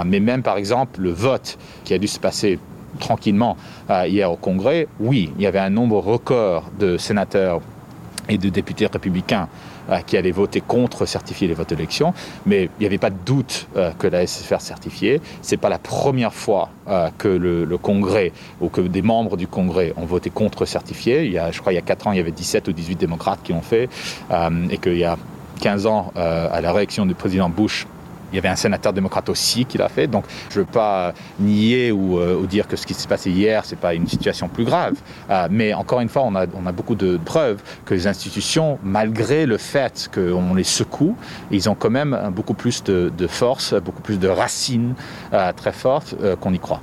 Mais 0.05 0.19
même, 0.19 0.43
par 0.43 0.57
exemple, 0.57 1.01
le 1.01 1.11
vote 1.11 1.57
qui 1.85 1.95
a 1.95 1.97
dû 1.97 2.07
se 2.07 2.19
passer 2.19 2.59
tranquillement 2.99 3.57
hier 4.05 4.31
au 4.31 4.35
Congrès, 4.35 4.87
oui, 4.99 5.31
il 5.37 5.43
y 5.43 5.47
avait 5.47 5.59
un 5.59 5.69
nombre 5.69 5.97
record 5.97 6.65
de 6.79 6.97
sénateurs 6.97 7.61
et 8.29 8.37
de 8.37 8.49
députés 8.49 8.85
républicains 8.85 9.49
euh, 9.89 9.97
qui 10.05 10.17
allaient 10.17 10.31
voter 10.31 10.61
contre 10.61 11.05
certifier 11.05 11.47
les 11.47 11.53
votes 11.53 11.69
d'élection, 11.69 12.13
mais 12.45 12.69
il 12.79 12.81
n'y 12.81 12.85
avait 12.85 12.97
pas 12.97 13.09
de 13.09 13.17
doute 13.25 13.67
euh, 13.75 13.91
que 13.97 14.07
la 14.07 14.25
SFR 14.25 14.61
certifiée. 14.61 15.19
Ce 15.41 15.51
n'est 15.51 15.57
pas 15.57 15.69
la 15.69 15.79
première 15.79 16.33
fois 16.33 16.69
euh, 16.87 17.09
que 17.17 17.27
le, 17.27 17.77
Congrès 17.77 18.31
ou 18.61 18.69
que 18.69 18.81
des 18.81 19.01
membres 19.01 19.37
du 19.37 19.47
Congrès 19.47 19.93
ont 19.97 20.05
voté 20.05 20.29
contre 20.29 20.65
certifié. 20.65 21.25
Il 21.25 21.31
y 21.31 21.37
a, 21.37 21.51
je 21.51 21.59
crois 21.59 21.71
il 21.71 21.75
y 21.75 21.79
a 21.79 21.81
4 21.81 22.07
ans, 22.07 22.11
il 22.11 22.17
y 22.17 22.21
avait 22.21 22.31
17 22.31 22.67
ou 22.67 22.73
18 22.73 22.97
démocrates 22.97 23.39
qui 23.41 23.53
l'ont 23.53 23.61
fait, 23.61 23.89
et 24.69 24.77
qu'il 24.77 24.97
y 24.97 25.05
a 25.05 25.17
15 25.61 25.85
ans, 25.85 26.11
à 26.15 26.59
la 26.59 26.73
réaction 26.73 27.05
du 27.05 27.15
président 27.15 27.49
Bush, 27.49 27.87
il 28.31 28.35
y 28.35 28.39
avait 28.39 28.49
un 28.49 28.55
sénateur 28.55 28.93
démocrate 28.93 29.29
aussi 29.29 29.65
qui 29.65 29.77
l'a 29.77 29.89
fait. 29.89 30.07
Donc, 30.07 30.25
je 30.49 30.59
ne 30.59 30.65
veux 30.65 30.71
pas 30.71 31.13
nier 31.39 31.91
ou, 31.91 32.19
euh, 32.19 32.35
ou, 32.35 32.47
dire 32.47 32.67
que 32.67 32.75
ce 32.75 32.85
qui 32.85 32.93
s'est 32.93 33.07
passé 33.07 33.31
hier, 33.31 33.65
ce 33.65 33.71
n'est 33.71 33.81
pas 33.81 33.93
une 33.93 34.07
situation 34.07 34.47
plus 34.47 34.65
grave. 34.65 34.95
Euh, 35.29 35.47
mais 35.49 35.73
encore 35.73 36.01
une 36.01 36.09
fois, 36.09 36.23
on 36.25 36.35
a, 36.35 36.45
on 36.55 36.65
a 36.65 36.71
beaucoup 36.71 36.95
de 36.95 37.17
preuves 37.23 37.61
que 37.85 37.93
les 37.93 38.07
institutions, 38.07 38.79
malgré 38.83 39.45
le 39.45 39.57
fait 39.57 40.09
qu'on 40.13 40.53
les 40.53 40.63
secoue, 40.63 41.15
ils 41.51 41.69
ont 41.69 41.75
quand 41.75 41.89
même 41.89 42.31
beaucoup 42.35 42.53
plus 42.53 42.83
de, 42.83 43.11
de 43.15 43.27
force, 43.27 43.73
beaucoup 43.73 44.01
plus 44.01 44.19
de 44.19 44.27
racines 44.27 44.95
euh, 45.33 45.51
très 45.53 45.71
fortes 45.71 46.15
euh, 46.21 46.35
qu'on 46.35 46.53
y 46.53 46.59
croit. 46.59 46.81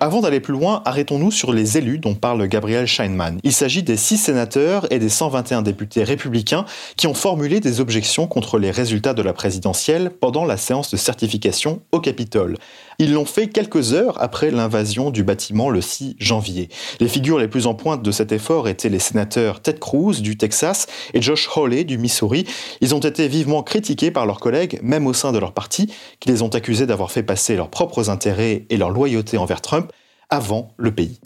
Avant 0.00 0.20
d'aller 0.20 0.40
plus 0.40 0.52
loin, 0.52 0.82
arrêtons-nous 0.84 1.30
sur 1.30 1.52
les 1.52 1.78
élus 1.78 1.98
dont 1.98 2.14
parle 2.14 2.46
Gabriel 2.48 2.86
Scheinman. 2.86 3.38
Il 3.44 3.52
s'agit 3.52 3.84
des 3.84 3.96
six 3.96 4.16
sénateurs 4.16 4.90
et 4.92 4.98
des 4.98 5.08
121 5.08 5.62
députés 5.62 6.02
républicains 6.02 6.64
qui 6.96 7.06
ont 7.06 7.14
formulé 7.14 7.60
des 7.60 7.80
objections 7.80 8.26
contre 8.26 8.58
les 8.58 8.72
résultats 8.72 9.14
de 9.14 9.22
la 9.22 9.32
présidentielle 9.32 10.10
pendant 10.10 10.44
la 10.44 10.56
séance 10.56 10.90
de 10.90 10.96
certification 10.96 11.80
au 11.92 12.00
Capitole. 12.00 12.56
Ils 12.98 13.12
l'ont 13.12 13.24
fait 13.24 13.48
quelques 13.48 13.92
heures 13.92 14.20
après 14.22 14.50
l'invasion 14.50 15.10
du 15.10 15.24
bâtiment 15.24 15.70
le 15.70 15.80
6 15.80 16.16
janvier. 16.18 16.68
Les 17.00 17.08
figures 17.08 17.38
les 17.38 17.48
plus 17.48 17.66
en 17.66 17.74
pointe 17.74 18.02
de 18.02 18.10
cet 18.10 18.32
effort 18.32 18.68
étaient 18.68 18.88
les 18.88 18.98
sénateurs 18.98 19.60
Ted 19.60 19.78
Cruz 19.78 20.20
du 20.20 20.36
Texas 20.36 20.86
et 21.12 21.22
Josh 21.22 21.48
Hawley 21.54 21.84
du 21.84 21.98
Missouri. 21.98 22.46
Ils 22.80 22.94
ont 22.94 23.00
été 23.00 23.28
vivement 23.28 23.62
critiqués 23.62 24.10
par 24.10 24.26
leurs 24.26 24.40
collègues, 24.40 24.78
même 24.82 25.06
au 25.06 25.12
sein 25.12 25.32
de 25.32 25.38
leur 25.38 25.52
parti, 25.52 25.92
qui 26.20 26.28
les 26.28 26.42
ont 26.42 26.48
accusés 26.48 26.86
d'avoir 26.86 27.10
fait 27.10 27.22
passer 27.22 27.56
leurs 27.56 27.70
propres 27.70 28.10
intérêts 28.10 28.66
et 28.70 28.76
leur 28.76 28.90
loyauté 28.90 29.38
envers 29.38 29.60
Trump 29.60 29.90
avant 30.30 30.72
le 30.76 30.94
pays. 30.94 31.18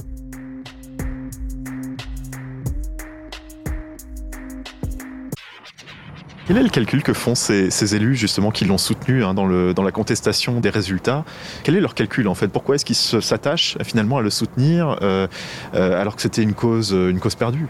Quel 6.49 6.57
est 6.57 6.63
le 6.63 6.71
calcul 6.71 7.03
que 7.03 7.13
font 7.13 7.35
ces, 7.35 7.95
élus 7.95 8.17
justement 8.17 8.51
qui 8.51 8.65
l'ont 8.65 8.79
soutenu 8.79 9.23
hein, 9.23 9.35
dans, 9.35 9.45
la 9.45 9.93
contestation 9.93 10.61
des 10.61 10.71
résultats? 10.71 11.27
Quel 11.63 11.77
est 11.77 11.81
leur 11.81 11.95
calcul 11.95 12.27
en 12.27 12.35
fait? 12.35 12.49
Pourquoi 12.49 12.77
est-ce 12.77 12.87
qu'ils 12.87 12.97
s'attachent 12.97 13.77
finalement 13.85 14.17
à 14.17 14.23
le 14.23 14.31
soutenir 14.31 14.97
euh, 15.03 15.27
euh, 15.75 16.01
alors 16.01 16.17
que 16.17 16.23
c'était 16.23 16.43
une 16.43 16.55
cause, 16.55 16.97
cause 17.21 17.35
perdue? 17.35 17.67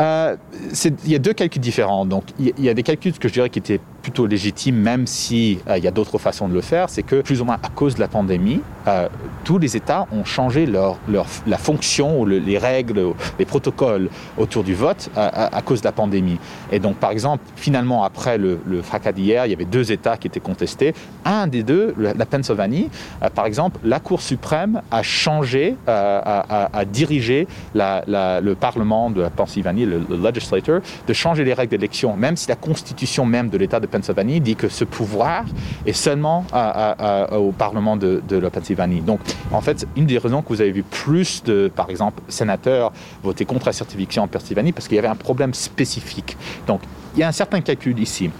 Euh, 0.00 0.36
il 1.04 1.12
y 1.12 1.14
a 1.14 1.20
deux 1.20 1.32
calculs 1.32 1.62
différents. 1.62 2.06
Donc, 2.06 2.24
il 2.40 2.52
y, 2.58 2.62
y, 2.62 2.68
a 2.68 2.74
des 2.74 2.82
calculs 2.82 3.16
que 3.16 3.28
je 3.28 3.34
dirais 3.34 3.50
qui 3.50 3.60
étaient 3.60 3.80
plutôt 4.00 4.26
légitime, 4.26 4.76
même 4.76 5.06
s'il 5.06 5.58
si, 5.58 5.58
euh, 5.68 5.78
y 5.78 5.86
a 5.86 5.90
d'autres 5.90 6.18
façons 6.18 6.48
de 6.48 6.54
le 6.54 6.60
faire, 6.60 6.88
c'est 6.88 7.02
que 7.02 7.20
plus 7.20 7.40
ou 7.40 7.44
moins 7.44 7.58
à 7.62 7.68
cause 7.68 7.94
de 7.94 8.00
la 8.00 8.08
pandémie, 8.08 8.60
euh, 8.88 9.08
tous 9.44 9.58
les 9.58 9.76
États 9.76 10.06
ont 10.12 10.24
changé 10.24 10.66
leur, 10.66 10.98
leur, 11.08 11.26
la 11.46 11.58
fonction, 11.58 12.20
ou 12.20 12.24
le, 12.24 12.38
les 12.38 12.58
règles, 12.58 13.12
les 13.38 13.44
protocoles 13.44 14.08
autour 14.38 14.64
du 14.64 14.74
vote 14.74 15.10
à, 15.16 15.56
à, 15.56 15.62
cause 15.62 15.80
de 15.80 15.86
la 15.86 15.92
pandémie. 15.92 16.38
Et 16.72 16.78
donc, 16.78 16.96
par 16.96 17.10
exemple, 17.10 17.44
finalement, 17.56 18.02
après 18.04 18.38
le, 18.38 18.58
fracas 18.82 19.12
d'hier, 19.12 19.46
il 19.46 19.50
y 19.50 19.54
avait 19.54 19.64
deux 19.64 19.92
États 19.92 20.16
qui 20.16 20.26
étaient 20.26 20.40
contestés. 20.40 20.94
Un 21.24 21.46
des 21.46 21.62
deux, 21.62 21.94
la 21.98 22.26
Pennsylvanie, 22.26 22.88
euh, 23.22 23.28
par 23.28 23.46
exemple, 23.46 23.78
la 23.84 24.00
Cour 24.00 24.22
suprême 24.22 24.82
a 24.90 25.02
changé, 25.02 25.76
a, 25.86 26.84
dirigé 26.90 27.46
le 27.74 28.54
Parlement 28.54 29.10
de 29.10 29.22
la 29.22 29.30
Pennsylvanie, 29.30 29.84
le, 29.84 30.02
le 30.08 30.16
legislature, 30.16 30.80
de 31.06 31.12
changer 31.12 31.44
les 31.44 31.54
règles 31.54 31.70
d'élection, 31.70 32.16
même 32.16 32.36
si 32.36 32.48
la 32.48 32.56
constitution 32.56 33.26
même 33.26 33.50
de 33.50 33.58
l'État 33.58 33.80
de 33.80 33.86
Pennsylvanie 33.90 34.40
dit 34.40 34.56
que 34.56 34.68
ce 34.68 34.84
pouvoir 34.84 35.44
est 35.86 35.92
seulement 35.92 36.46
au 37.32 37.52
Parlement 37.52 37.96
de, 37.96 38.22
la 38.30 38.50
Pennsylvanie. 38.50 39.00
Donc, 39.00 39.20
en 39.52 39.60
fait, 39.60 39.86
une 39.96 40.06
des 40.06 40.18
raisons 40.18 40.42
que 40.42 40.48
vous 40.48 40.60
avez 40.60 40.72
vu 40.72 40.82
plus 40.82 41.42
de, 41.44 41.70
par 41.74 41.90
exemple, 41.90 42.22
sénateurs 42.28 42.92
voter 43.22 43.44
contre 43.44 43.66
la 43.66 43.72
certification 43.72 44.22
en 44.22 44.28
Pennsylvanie, 44.28 44.72
parce 44.72 44.88
qu'il 44.88 44.96
y 44.96 44.98
avait 44.98 45.08
un 45.08 45.16
problème 45.16 45.54
spécifique. 45.54 46.36
Donc, 46.66 46.80
il 47.14 47.20
y 47.20 47.22
a 47.22 47.28
un 47.28 47.32
certain 47.32 47.60
calcul 47.60 47.98
ici. 47.98 48.30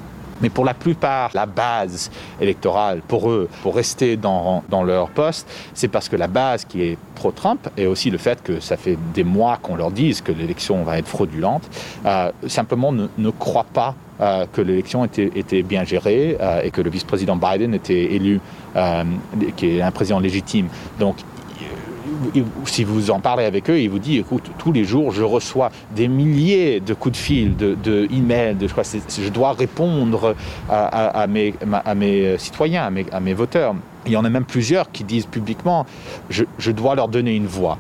Mais 0.41 0.49
pour 0.49 0.65
la 0.65 0.75
plupart, 0.75 1.31
la 1.35 1.47
base 1.47 2.11
électorale, 2.41 3.03
pour 3.07 3.31
eux, 3.31 3.49
pour 3.63 3.75
rester 3.75 4.17
dans, 4.17 4.63
leur 4.85 5.11
poste, 5.11 5.49
c'est 5.75 5.89
parce 5.89 6.09
que 6.09 6.17
la 6.17 6.27
base 6.27 6.65
qui 6.65 6.83
est 6.83 6.99
pro-Trump 7.15 7.69
et 7.77 7.87
aussi 7.87 8.11
le 8.11 8.19
fait 8.19 8.43
que 8.43 8.61
ça 8.61 8.77
fait 8.77 8.97
des 9.15 9.25
mois 9.25 9.59
qu'on 9.63 9.77
leur 9.77 9.91
dise 9.91 10.23
que 10.23 10.33
l'élection 10.33 10.83
va 10.85 10.99
être 10.99 11.09
fraudulente, 11.09 11.69
euh, 12.07 12.31
simplement 12.47 12.93
ne, 12.93 13.09
ne 13.19 13.31
croient 13.31 13.67
pas 13.73 13.95
euh, 14.21 14.47
que 14.51 14.63
l'élection 14.63 15.05
était, 15.05 15.31
était, 15.35 15.63
bien 15.63 15.85
gérée 15.85 16.37
euh, 16.41 16.63
et 16.63 16.71
que 16.71 16.81
le 16.81 16.91
vice-président 16.91 17.37
Biden 17.37 17.75
était 17.75 18.15
élu, 18.15 18.41
qui 19.57 19.77
est 19.77 19.83
un 19.83 19.91
président 19.91 20.21
légitime. 20.21 20.69
Donc 20.99 21.17
si 22.65 22.85
vous 22.85 23.11
en 23.11 23.21
parlez 23.21 23.45
avec 23.45 23.71
eux, 23.71 23.81
ils 23.81 23.91
vous 23.91 23.99
disent 23.99 24.21
écoute, 24.21 24.51
tous 24.59 24.73
les 24.73 24.85
jours, 24.85 25.13
je 25.13 25.23
reçois 25.23 25.71
des 25.95 26.09
milliers 26.09 26.81
de 26.81 26.95
coups 26.95 27.13
de 27.13 27.23
fil, 27.23 27.57
de, 27.57 27.77
de 27.83 28.09
je, 28.11 29.29
dois 29.29 29.53
répondre 29.53 30.35
à, 30.69 31.27
mes, 31.27 31.55
mes, 31.97 32.39
citoyens, 32.39 32.93
à 33.13 33.21
mes, 33.21 33.35
voteurs. 33.35 33.75
Il 34.07 34.13
y 34.13 34.17
en 34.17 34.25
a 34.25 34.31
même 34.31 34.45
plusieurs 34.45 34.91
qui 34.91 35.05
disent 35.05 35.27
publiquement 35.27 35.87
je 36.31 36.71
dois 36.71 36.95
leur 36.95 37.09
donner 37.09 37.35
une 37.35 37.47
voix. 37.47 37.79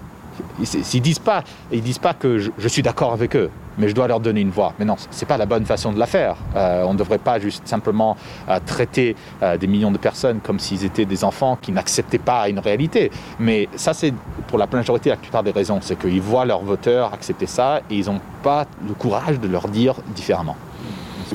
Ils 0.60 1.00
disent 1.00 1.18
pas, 1.18 1.42
ils 1.72 1.82
disent 1.82 1.98
pas 1.98 2.14
que 2.14 2.38
je, 2.38 2.50
je 2.58 2.68
suis 2.68 2.82
d'accord 2.82 3.12
avec 3.12 3.36
eux, 3.36 3.50
mais 3.78 3.88
je 3.88 3.94
dois 3.94 4.06
leur 4.06 4.20
donner 4.20 4.40
une 4.40 4.50
voix. 4.50 4.74
Mais 4.78 4.84
non, 4.84 4.96
c'est 5.10 5.26
pas 5.26 5.36
la 5.36 5.46
bonne 5.46 5.64
façon 5.64 5.92
de 5.92 5.98
la 5.98 6.06
faire. 6.06 6.36
Euh, 6.56 6.84
on 6.84 6.92
ne 6.92 6.98
devrait 6.98 7.18
pas 7.18 7.38
juste 7.38 7.66
simplement 7.66 8.16
euh, 8.48 8.58
traiter 8.64 9.16
euh, 9.42 9.56
des 9.56 9.66
millions 9.66 9.90
de 9.90 9.98
personnes 9.98 10.40
comme 10.40 10.58
s'ils 10.58 10.84
étaient 10.84 11.04
des 11.06 11.24
enfants 11.24 11.58
qui 11.60 11.72
n'acceptaient 11.72 12.18
pas 12.18 12.48
une 12.48 12.58
réalité. 12.58 13.10
Mais 13.38 13.68
ça, 13.76 13.94
c'est 13.94 14.12
pour 14.48 14.58
la 14.58 14.66
majorité 14.66 15.10
la 15.10 15.16
plupart 15.16 15.42
des 15.42 15.50
raisons, 15.50 15.80
c'est 15.80 15.98
qu'ils 15.98 16.20
voient 16.20 16.44
leurs 16.44 16.62
voteurs 16.62 17.12
accepter 17.14 17.46
ça 17.46 17.80
et 17.90 17.96
ils 17.96 18.06
n'ont 18.06 18.20
pas 18.42 18.66
le 18.86 18.94
courage 18.94 19.40
de 19.40 19.48
leur 19.48 19.68
dire 19.68 19.94
différemment. 20.14 20.56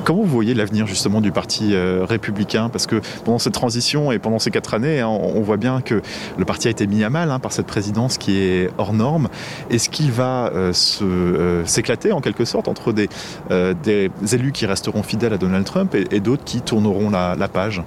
Comment 0.04 0.22
vous 0.22 0.27
voyez 0.27 0.54
l'avenir 0.54 0.88
justement 0.88 1.22
du 1.22 1.32
parti 1.32 1.74
euh, 1.74 2.06
républicain? 2.06 2.70
Parce 2.70 2.88
que 2.88 3.01
pendant 3.24 3.39
cette 3.39 3.54
transition 3.54 4.12
et 4.12 4.20
pendant 4.20 4.39
ces 4.39 4.51
quatre 4.51 4.74
années, 4.74 5.00
hein, 5.00 5.08
on, 5.08 5.42
voit 5.42 5.58
bien 5.58 5.82
que 5.82 6.01
le 6.38 6.46
parti 6.46 6.68
a 6.68 6.72
été 6.72 6.88
mis 6.88 7.04
à 7.04 7.10
mal 7.10 7.32
hein, 7.32 7.39
par 7.39 7.51
cette 7.51 7.68
présidence 7.68 8.18
qui 8.18 8.38
est 8.38 8.70
hors 8.77 8.94
norme. 8.94 9.30
Est-ce 9.70 9.89
qu'il 9.89 10.12
va 10.12 10.51
euh, 10.54 10.74
s'éclater 11.65 12.12
euh, 12.12 12.15
en 12.15 12.22
quelque 12.22 12.46
sorte 12.46 12.68
entre 12.68 12.92
des, 12.92 13.10
élus 14.34 14.51
qui 14.51 14.65
resteront 14.65 15.04
fidèles 15.04 15.34
à 15.34 15.38
Donald 15.38 15.65
Trump 15.65 15.96
et, 15.96 16.20
d'autres 16.20 16.44
qui 16.44 16.62
tourneront 16.62 17.10
la, 17.10 17.36
la 17.36 17.48
page? 17.48 17.82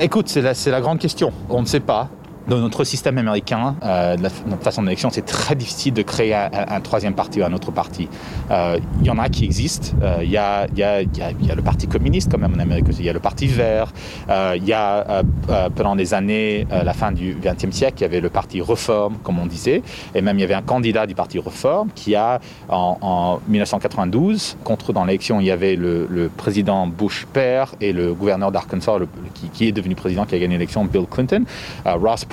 Écoute, 0.00 0.28
c'est 0.28 0.42
la, 0.42 0.52
la 0.66 0.80
grande 0.80 0.98
question. 0.98 1.32
On 1.48 1.60
ne 1.60 1.66
sait 1.66 1.80
pas 1.80 2.08
dans 2.48 2.58
notre 2.58 2.84
système 2.84 3.18
américain, 3.18 3.76
euh, 3.82 4.16
notre 4.16 4.62
façon 4.62 4.82
d'élection, 4.82 5.10
c'est 5.10 5.24
très 5.24 5.54
difficile 5.54 5.94
de 5.94 6.02
créer 6.02 6.34
un, 6.34 6.80
troisième 6.80 7.14
parti 7.14 7.40
ou 7.40 7.44
un 7.44 7.52
autre 7.52 7.70
parti. 7.70 8.08
Euh, 8.50 8.78
il 9.00 9.06
y 9.06 9.10
en 9.10 9.18
a 9.18 9.28
qui 9.28 9.44
existent. 9.44 9.96
Euh, 10.02 10.18
il, 10.22 10.30
y 10.30 10.36
a, 10.36 10.66
il, 10.68 10.78
y 10.78 10.82
a, 10.82 11.54
le 11.54 11.62
Parti 11.62 11.86
communiste 11.86 12.30
quand 12.30 12.38
même 12.38 12.54
en 12.54 12.58
Amérique 12.58 12.88
aussi. 12.88 13.00
Il 13.00 13.06
y 13.06 13.10
a 13.10 13.12
le 13.12 13.20
Parti 13.20 13.46
vert. 13.46 13.92
Euh, 14.28 14.54
il 14.56 14.64
y 14.64 14.72
a 14.72 15.08
euh, 15.08 15.22
euh, 15.48 15.68
pendant 15.70 15.96
des 15.96 16.14
années, 16.14 16.66
la 16.70 16.92
fin 16.92 17.12
du 17.12 17.36
XXe 17.42 17.74
siècle, 17.74 17.96
il 17.98 18.02
y 18.02 18.04
avait 18.04 18.20
le 18.20 18.30
Parti 18.30 18.60
Reform, 18.60 19.16
comme 19.22 19.38
on 19.38 19.46
disait. 19.46 19.82
Et 20.14 20.22
même 20.22 20.38
il 20.38 20.42
y 20.42 20.44
avait 20.44 20.54
un 20.54 20.62
candidat 20.62 21.06
du 21.06 21.14
Parti 21.14 21.38
Reform 21.38 21.90
qui 21.94 22.14
a, 22.14 22.40
en, 22.68 22.98
en 23.00 23.40
1992, 23.48 24.56
contre 24.64 24.92
dans 24.92 25.04
l'élection, 25.04 25.40
il 25.40 25.46
y 25.46 25.50
avait 25.50 25.76
le, 25.76 26.30
président 26.36 26.86
Bush 26.86 27.26
père 27.32 27.74
et 27.80 27.92
le 27.92 28.14
gouverneur 28.14 28.52
d'Arkansas, 28.52 28.98
qui, 29.34 29.48
qui, 29.48 29.68
est 29.68 29.72
devenu 29.72 29.94
président, 29.94 30.24
qui 30.24 30.34
a 30.34 30.38
gagné 30.38 30.54
l'élection, 30.54 30.84
Bill 30.84 31.06
Clinton. 31.10 31.44
Ross 31.84 32.24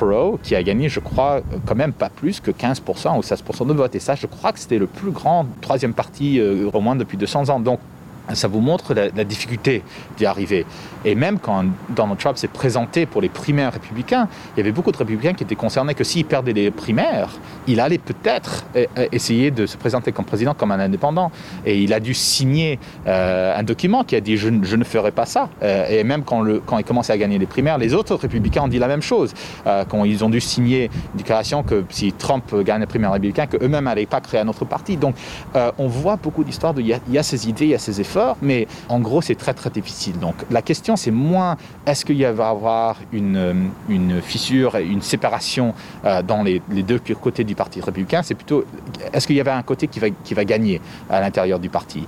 Qui 0.43 0.55
a 0.55 0.63
gagné, 0.63 0.89
je 0.89 0.99
crois, 0.99 1.41
quand 1.65 1.75
même 1.75 1.93
pas 1.93 2.09
plus 2.09 2.39
que 2.39 2.51
15% 2.51 3.17
ou 3.17 3.21
16% 3.21 3.67
de 3.67 3.73
vote. 3.73 3.95
Et 3.95 3.99
ça, 3.99 4.15
je 4.15 4.27
crois 4.27 4.51
que 4.51 4.59
c'était 4.59 4.77
le 4.77 4.87
plus 4.87 5.11
grand 5.11 5.45
troisième 5.61 5.93
parti 5.93 6.39
euh, 6.39 6.69
au 6.71 6.81
moins 6.81 6.95
depuis 6.95 7.17
200 7.17 7.49
ans. 7.49 7.59
Donc, 7.59 7.79
ça 8.33 8.47
vous 8.47 8.61
montre 8.61 8.93
la, 8.93 9.23
difficulté 9.23 9.83
d'y 10.17 10.25
arriver. 10.25 10.65
Et 11.05 11.15
même 11.15 11.39
quand 11.39 11.65
Donald 11.89 12.19
Trump 12.19 12.37
s'est 12.37 12.47
présenté 12.47 13.05
pour 13.05 13.21
les 13.21 13.29
primaires 13.29 13.73
républicains, 13.73 14.27
il 14.55 14.59
y 14.59 14.61
avait 14.61 14.71
beaucoup 14.71 14.91
de 14.91 14.97
républicains 14.97 15.33
qui 15.33 15.43
étaient 15.43 15.55
concernés 15.55 15.93
que 15.93 16.03
s'il 16.03 16.25
perdait 16.25 16.53
les 16.53 16.71
primaires, 16.71 17.29
il 17.67 17.79
allait 17.79 17.97
peut-être 17.97 18.65
essayer 19.11 19.51
de 19.51 19.65
se 19.65 19.77
présenter 19.77 20.11
comme 20.11 20.25
président 20.25 20.53
comme 20.53 20.71
un 20.71 20.79
indépendant. 20.79 21.31
Et 21.65 21.81
il 21.81 21.93
a 21.93 21.99
dû 21.99 22.13
signer 22.13 22.79
euh, 23.07 23.57
un 23.57 23.63
document 23.63 24.03
qui 24.03 24.15
a 24.15 24.21
dit 24.21 24.37
je, 24.37 24.49
ne 24.49 24.83
ferai 24.83 25.11
pas 25.11 25.25
ça. 25.25 25.49
Euh, 25.63 25.87
et 25.89 26.03
même 26.03 26.23
quand, 26.23 26.45
il 26.45 26.83
commençait 26.83 27.13
à 27.13 27.17
gagner 27.17 27.37
les 27.37 27.45
primaires, 27.45 27.77
les 27.77 27.93
autres 27.93 28.15
républicains 28.15 28.63
ont 28.63 28.67
dit 28.67 28.79
la 28.79 28.87
même 28.87 29.01
chose. 29.01 29.33
Euh, 29.67 29.83
quand 29.87 30.05
ils 30.05 30.23
ont 30.23 30.29
dû 30.29 30.41
signer 30.41 30.85
une 31.13 31.17
déclaration 31.17 31.63
que 31.63 31.83
si 31.89 32.13
Trump 32.13 32.43
gagne 32.63 32.81
les 32.81 32.87
primaires 32.87 33.11
républicains, 33.11 33.47
qu'eux-mêmes 33.47 33.85
n'allaient 33.85 34.05
pas 34.05 34.21
créer 34.21 34.41
un 34.41 34.47
autre 34.47 34.65
parti. 34.65 34.97
Donc 34.97 35.15
on 35.77 35.87
voit 35.87 36.17
beaucoup 36.17 36.43
d'histoires 36.43 36.73
il 36.77 36.87
y, 36.87 37.17
a 37.17 37.23
ces 37.23 37.49
idées, 37.49 37.65
il 37.65 37.71
y 37.71 37.75
a 37.75 37.79
ces 37.79 37.99
efforts, 38.01 38.18
mais 38.41 38.67
en 38.89 38.99
gros 38.99 39.21
c'est 39.21 39.35
très 39.35 39.53
très 39.53 39.69
difficile. 39.69 40.19
Donc 40.19 40.35
la 40.49 40.61
question 40.61 40.95
c'est 40.95 41.11
moins 41.11 41.57
est-ce 41.85 42.05
qu'il 42.05 42.17
va 42.17 42.21
y 42.21 42.25
avoir 42.25 42.97
une, 43.11 43.71
une 43.89 44.21
fissure, 44.21 44.75
une 44.77 45.01
séparation 45.01 45.73
euh, 46.05 46.21
dans 46.21 46.43
les, 46.43 46.61
les 46.69 46.83
deux 46.83 46.99
côtés 46.99 47.43
du 47.43 47.55
Parti 47.55 47.81
républicain, 47.81 48.21
c'est 48.23 48.35
plutôt 48.35 48.63
est-ce 49.13 49.27
qu'il 49.27 49.35
y 49.35 49.41
avait 49.41 49.51
un 49.51 49.63
côté 49.63 49.87
qui 49.87 49.99
va, 49.99 50.09
qui 50.09 50.33
va 50.33 50.45
gagner 50.45 50.81
à 51.09 51.19
l'intérieur 51.21 51.59
du 51.59 51.69
parti? 51.69 52.05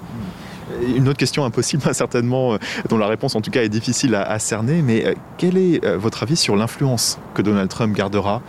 Une 0.95 1.07
autre 1.07 1.17
question 1.17 1.45
impossible, 1.45 1.83
certainement, 1.93 2.53
euh, 2.53 2.57
dont 2.89 2.97
la 2.97 3.07
réponse 3.07 3.35
en 3.35 3.41
tout 3.41 3.51
cas 3.51 3.63
est 3.63 3.69
difficile 3.69 4.15
à, 4.15 4.39
cerner, 4.39 4.81
mais 4.81 5.05
euh, 5.05 5.13
quel 5.37 5.57
est 5.57 5.83
euh, 5.85 5.97
votre 5.97 6.23
avis 6.23 6.35
sur 6.35 6.55
l'influence 6.55 7.19
que 7.33 7.41
Donald 7.41 7.69
Trump 7.69 7.95
gardera 7.95 8.41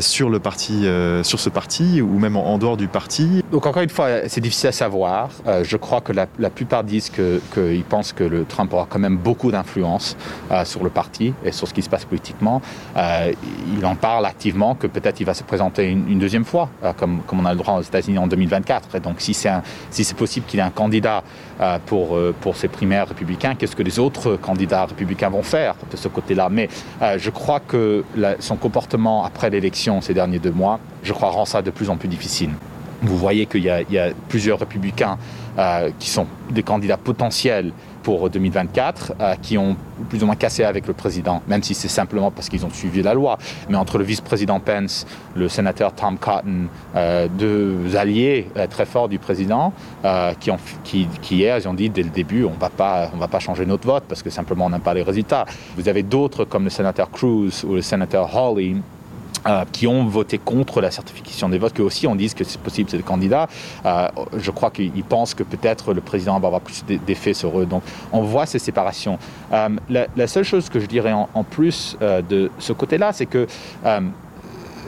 sur, 0.00 0.30
le 0.30 0.38
parti, 0.38 0.86
sur 1.22 1.38
ce 1.38 1.50
parti 1.50 2.00
ou 2.00 2.18
même 2.18 2.36
en, 2.36 2.56
dehors 2.58 2.76
du 2.76 2.88
parti? 2.88 3.42
Donc 3.52 3.66
encore 3.66 3.82
une 3.82 3.90
fois, 3.90 4.28
c'est 4.28 4.40
difficile 4.40 4.68
à 4.68 4.72
savoir. 4.72 5.28
je 5.62 5.76
crois 5.76 6.00
que 6.00 6.12
la, 6.12 6.26
plupart 6.50 6.84
disent 6.84 7.10
qu'ils 7.10 7.40
que 7.52 7.82
pensent 7.82 8.12
que 8.12 8.24
le 8.24 8.44
Trump 8.44 8.72
aura 8.72 8.86
quand 8.88 8.98
même 8.98 9.18
beaucoup 9.18 9.50
d'influence 9.50 10.16
sur 10.64 10.82
le 10.82 10.90
parti 10.90 11.34
et 11.44 11.52
sur 11.52 11.68
ce 11.68 11.74
qui 11.74 11.82
se 11.82 11.90
passe 11.90 12.04
politiquement. 12.06 12.62
il 12.96 13.84
en 13.84 13.94
parle 13.94 14.24
activement 14.24 14.74
que 14.74 14.86
peut-être 14.86 15.20
il 15.20 15.26
va 15.26 15.34
se 15.34 15.42
présenter 15.42 15.88
une, 15.88 16.18
deuxième 16.18 16.44
fois, 16.44 16.70
comme, 16.96 17.20
comme 17.26 17.40
on 17.40 17.44
a 17.44 17.52
le 17.52 17.58
droit 17.58 17.74
aux 17.74 17.82
États-Unis 17.82 18.18
en 18.18 18.26
2024. 18.26 18.96
Et 18.96 19.00
donc 19.00 19.16
si 19.18 19.34
c'est 19.34 19.52
si 19.90 20.14
possible 20.14 20.46
qu'il 20.46 20.60
ait 20.60 20.62
un 20.62 20.70
candidat 20.70 21.22
euh, 21.53 21.53
pour, 21.86 22.16
euh, 22.16 22.34
pour 22.40 22.56
ces 22.56 22.68
primaires 22.68 23.08
républicains, 23.08 23.54
qu'est-ce 23.54 23.76
que 23.76 23.82
les 23.82 23.98
autres 23.98 24.36
candidats 24.36 24.86
républicains 24.86 25.30
vont 25.30 25.42
faire 25.42 25.74
de 25.90 25.96
ce 25.96 26.08
côté-là? 26.08 26.48
Mais 26.50 26.68
euh, 27.02 27.16
je 27.18 27.30
crois 27.30 27.60
que 27.60 28.04
son 28.40 28.56
comportement 28.56 29.24
après 29.24 29.50
l'élection 29.50 30.00
ces 30.00 30.14
derniers 30.14 30.38
deux 30.38 30.50
mois, 30.50 30.80
je 31.02 31.12
crois, 31.12 31.30
rend 31.30 31.44
ça 31.44 31.62
de 31.62 31.70
plus 31.70 31.90
en 31.90 31.96
plus 31.96 32.08
difficile. 32.08 32.50
Vous 33.02 33.18
voyez 33.18 33.46
qu'il 33.46 33.62
y, 33.62 33.68
a 33.70 34.10
plusieurs 34.28 34.58
républicains 34.58 35.18
euh, 35.58 35.90
qui 35.98 36.10
sont 36.10 36.26
des 36.50 36.62
candidats 36.62 36.96
potentiels 36.96 37.72
pour 38.02 38.28
2024 38.28 39.14
euh, 39.20 39.34
qui 39.40 39.56
ont 39.56 39.76
plus 40.08 40.22
ou 40.22 40.26
moins 40.26 40.34
cassé 40.34 40.64
avec 40.64 40.86
le 40.86 40.92
président, 40.92 41.42
même 41.46 41.62
si 41.62 41.74
c'est 41.74 41.88
simplement 41.88 42.30
parce 42.30 42.48
qu'ils 42.48 42.66
ont 42.66 42.70
suivi 42.70 43.02
la 43.02 43.14
loi. 43.14 43.38
Mais 43.68 43.76
entre 43.76 43.98
le 43.98 44.04
vice-président 44.04 44.58
Pence, 44.60 45.06
le 45.34 45.48
sénateur 45.48 45.94
Tom 45.94 46.18
Cotton, 46.18 46.66
euh, 46.96 47.28
deux 47.28 47.96
alliés 47.96 48.48
très 48.68 48.84
forts 48.84 49.08
du 49.08 49.18
président, 49.18 49.72
qui, 50.40 50.50
qui, 50.82 51.36
hier 51.36 51.56
ils 51.58 51.68
ont 51.68 51.74
dit 51.74 51.88
dès 51.88 52.02
le 52.02 52.10
début 52.10 52.44
on 52.44 52.52
on 52.54 53.16
va 53.18 53.28
pas 53.28 53.38
changer 53.38 53.64
notre 53.64 53.86
vote 53.86 54.04
parce 54.08 54.22
que 54.22 54.30
simplement 54.30 54.66
on 54.66 54.70
n'aime 54.70 54.80
pas 54.80 54.94
les 54.94 55.02
résultats. 55.02 55.46
Vous 55.76 55.88
avez 55.88 56.02
d'autres 56.02 56.44
comme 56.44 56.64
le 56.64 56.70
sénateur 56.70 57.10
Cruz 57.10 57.64
ou 57.64 57.74
le 57.74 57.82
sénateur 57.82 58.36
Hawley 58.36 58.76
Euh, 59.46 59.64
qui 59.72 59.86
ont 59.86 60.06
voté 60.06 60.38
contre 60.38 60.80
la 60.80 60.90
certification 60.90 61.50
des 61.50 61.58
votes, 61.58 61.74
que 61.74 61.82
aussi 61.82 62.06
on 62.06 62.14
dise 62.14 62.32
que 62.32 62.44
c'est 62.44 62.58
possible 62.58 62.88
c'est 62.88 62.96
le 62.96 63.02
candidat. 63.02 63.46
Euh, 63.84 64.08
je 64.38 64.50
crois 64.50 64.70
qu'ils 64.70 65.04
pensent 65.04 65.34
que 65.34 65.42
peut-être 65.42 65.92
le 65.92 66.00
président 66.00 66.40
va 66.40 66.46
avoir 66.46 66.62
plus 66.62 66.82
d'effets 67.06 67.34
sur 67.34 67.60
eux. 67.60 67.66
Donc 67.66 67.82
on 68.12 68.22
voit 68.22 68.46
ces 68.46 68.58
séparations. 68.58 69.18
Euh, 69.52 69.68
la, 69.90 70.26
seule 70.28 70.44
chose 70.44 70.70
que 70.70 70.80
je 70.80 70.86
dirais 70.86 71.12
en, 71.12 71.28
en 71.34 71.44
plus 71.44 71.98
de 72.00 72.50
ce 72.58 72.72
côté-là, 72.72 73.12
c'est 73.12 73.26
que 73.26 73.46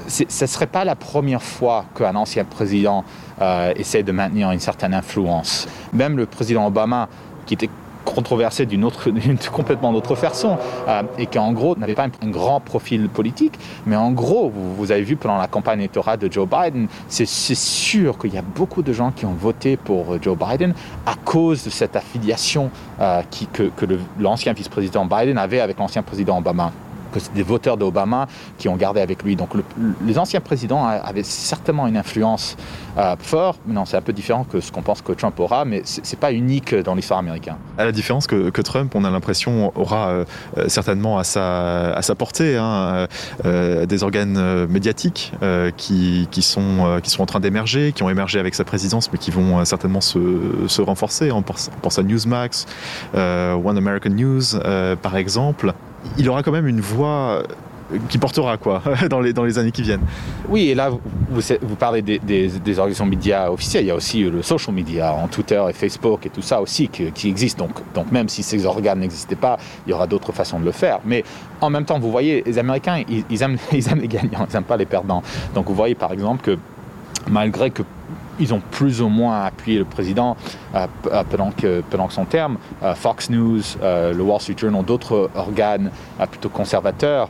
ce 0.09 0.23
ne 0.23 0.47
serait 0.47 0.67
pas 0.67 0.87
la 0.87 0.95
première 0.95 1.43
fois 1.43 1.85
qu'un 1.95 2.17
ancien 2.17 2.45
président 2.45 3.05
essaie 3.77 4.03
de 4.03 4.13
maintenir 4.13 4.51
une 4.53 4.61
certaine 4.61 4.95
influence. 4.95 5.69
Même 5.93 6.17
le 6.17 6.25
président 6.25 6.67
Obama, 6.67 7.09
qui 7.45 7.55
était 7.55 7.71
controversé 8.07 8.65
d'une 8.65 8.85
autre 8.85 9.11
d'une 9.11 9.39
complètement 9.53 9.93
d'autre 9.93 10.15
façon 10.15 10.57
euh, 10.89 11.03
et 11.19 11.27
qui 11.27 11.39
en 11.39 11.53
gros 11.53 11.77
n'avait 11.77 11.95
pas 11.95 12.05
un, 12.05 12.31
grand 12.31 12.61
profil 12.61 13.09
politique 13.09 13.59
mais 13.85 13.97
en 13.97 14.13
gros 14.13 14.51
vous, 14.51 14.91
avez 14.91 15.03
vu 15.03 15.17
pendant 15.17 15.39
la 15.39 15.49
campagne 15.49 15.81
électorale 15.81 16.19
de 16.19 16.33
Joe 16.33 16.49
Biden 16.49 16.89
c'est 17.09 17.27
sûr 17.27 18.19
qu'il 18.19 18.35
y 18.35 18.39
a 18.39 18.43
beaucoup 18.43 18.83
de 18.83 18.93
gens 18.93 19.11
qui 19.11 19.27
ont 19.27 19.35
voté 19.35 19.77
pour 19.77 20.15
euh, 20.15 20.19
Joe 20.21 20.37
Biden 20.39 20.75
à 21.05 21.15
cause 21.15 21.65
de 21.65 21.71
cette 21.71 21.97
affiliation 21.97 22.71
euh, 23.01 23.23
qui, 23.31 23.47
que, 23.47 23.65
que 23.65 23.87
l'ancien 24.19 24.53
vice-président 24.53 25.05
Biden 25.05 25.39
avait 25.39 25.61
avec 25.61 25.79
l'ancien 25.79 26.03
président 26.03 26.39
Obama 26.39 26.73
que 27.13 27.21
c'est 27.21 27.33
des 27.35 27.43
voteurs 27.43 27.77
d'Obama 27.77 28.27
qui 28.59 28.69
ont 28.69 28.77
gardé 28.77 29.01
avec 29.01 29.23
lui. 29.23 29.37
Donc 29.37 29.51
les 30.05 30.19
anciens 30.19 30.41
présidents 30.41 30.87
avaient 30.87 31.23
certainement 31.23 31.87
une 31.87 31.97
influence 31.97 32.57
euh, 32.99 33.15
forte. 33.19 33.61
Non, 33.67 33.85
c'est 33.85 33.97
un 33.97 34.03
peu 34.03 34.13
différent 34.13 34.45
que 34.45 34.61
ce 34.61 34.73
qu'on 34.73 34.83
pense 34.83 35.03
que 35.03 35.13
Trump 35.13 35.39
aura, 35.39 35.65
mais 35.65 35.83
c'est 35.85 36.19
pas 36.19 36.33
unique 36.33 36.75
dans 36.75 36.95
l'histoire 36.95 37.19
américaine. 37.19 37.57
À 37.77 37.85
la 37.85 37.93
différence 37.93 38.27
que, 38.27 38.61
Trump, 38.63 38.95
on 38.95 39.05
a 39.05 39.11
l'impression, 39.11 39.73
aura 39.75 40.09
euh, 40.09 40.25
euh, 40.57 40.69
certainement 40.69 41.19
à 41.19 41.25
sa, 41.25 41.93
à 41.93 42.03
sa 42.03 42.15
portée 42.15 42.57
hein, 42.57 43.07
des 43.45 44.03
organes 44.03 44.67
médiatiques 44.67 45.33
qui, 45.77 46.29
qui, 46.31 46.43
sont, 46.43 47.01
qui 47.03 47.11
sont 47.11 47.23
en 47.23 47.27
train 47.27 47.41
d'émerger, 47.41 47.93
qui 47.93 48.03
ont 48.03 48.11
émergé 48.11 48.39
avec 48.39 48.55
sa 48.55 48.65
présidence, 48.65 49.11
mais 49.13 49.19
qui 49.19 49.31
vont 49.31 49.65
certainement 49.65 50.01
se, 50.01 50.19
se 50.67 50.83
renforcer. 50.83 51.31
On 51.33 51.43
pense, 51.43 51.71
on 51.77 51.81
pense 51.81 51.99
à 51.99 52.03
Newsmax, 52.03 52.67
One 53.15 53.77
American 53.77 54.11
News, 54.11 54.43
par 55.03 55.17
exemple 55.17 55.75
il 56.19 56.29
aura 56.29 56.43
quand 56.43 56.53
même 56.53 56.67
une 56.67 56.81
voix 56.81 57.43
qui 58.09 58.19
portera 58.19 58.57
quoi 58.57 58.83
dans 59.11 59.21
les, 59.21 59.33
dans 59.33 59.45
les 59.45 59.59
années 59.59 59.71
qui 59.71 59.83
viennent. 59.83 60.05
Oui, 60.49 60.69
et 60.69 60.75
là, 60.75 60.91
vous, 60.91 61.01
vous 61.31 61.77
parlez 61.77 62.03
des, 62.03 62.19
des, 62.19 62.79
organisations 62.79 63.07
médias 63.07 63.51
officielles, 63.51 63.85
il 63.85 63.89
y 63.89 63.91
a 63.91 63.95
aussi 63.95 64.23
le 64.23 64.43
social 64.43 64.75
media, 64.75 65.13
en 65.13 65.29
Twitter 65.29 65.63
et 65.69 65.73
Facebook 65.73 66.27
et 66.27 66.31
tout 66.31 66.43
ça 66.43 66.61
aussi 66.61 66.89
qui, 66.89 67.11
qui 67.13 67.29
existe. 67.29 67.59
Donc, 67.59 67.73
donc 67.95 68.11
même 68.11 68.29
si 68.29 68.43
ces 68.43 68.67
organes 68.67 69.01
n'existaient 69.01 69.37
pas, 69.37 69.57
il 69.87 69.91
y 69.91 69.93
aura 69.93 70.07
d'autres 70.07 70.33
façons 70.33 70.59
de 70.59 70.65
le 70.65 70.73
faire. 70.73 71.01
Mais 71.05 71.25
en 71.61 71.71
même 71.71 71.85
temps, 71.85 71.99
vous 71.99 72.11
voyez, 72.11 72.43
les 72.45 72.59
Américains, 72.59 73.03
ils, 73.09 73.25
ils, 73.31 73.43
aiment, 73.43 73.59
ils 73.73 73.89
aiment 73.89 74.01
les 74.01 74.09
gagnants, 74.09 74.47
ils 74.49 74.53
n'aiment 74.53 74.65
pas 74.65 74.77
les 74.77 74.87
perdants. 74.87 75.23
Donc 75.55 75.67
vous 75.67 75.75
voyez 75.75 75.95
par 75.95 76.13
exemple 76.13 76.43
que 76.43 76.59
malgré 77.29 77.71
que 77.71 77.83
ils 78.39 78.55
ont 78.55 78.61
plus 78.71 79.01
ou 79.01 79.09
moins 79.09 79.45
appuyé 79.45 79.79
le 79.79 79.85
président 79.85 80.37
euh, 80.75 80.87
euh, 81.13 81.83
pendant, 81.91 82.11
son 82.11 82.25
terme. 82.25 82.59
Euh, 82.83 82.95
Fox 82.95 83.31
News, 83.31 83.63
le 83.83 84.21
Wall 84.21 84.41
Street 84.41 84.57
Journal, 84.57 84.85
d'autres 84.85 85.31
organes 85.35 85.91
plutôt 86.31 86.49
conservateurs, 86.49 87.29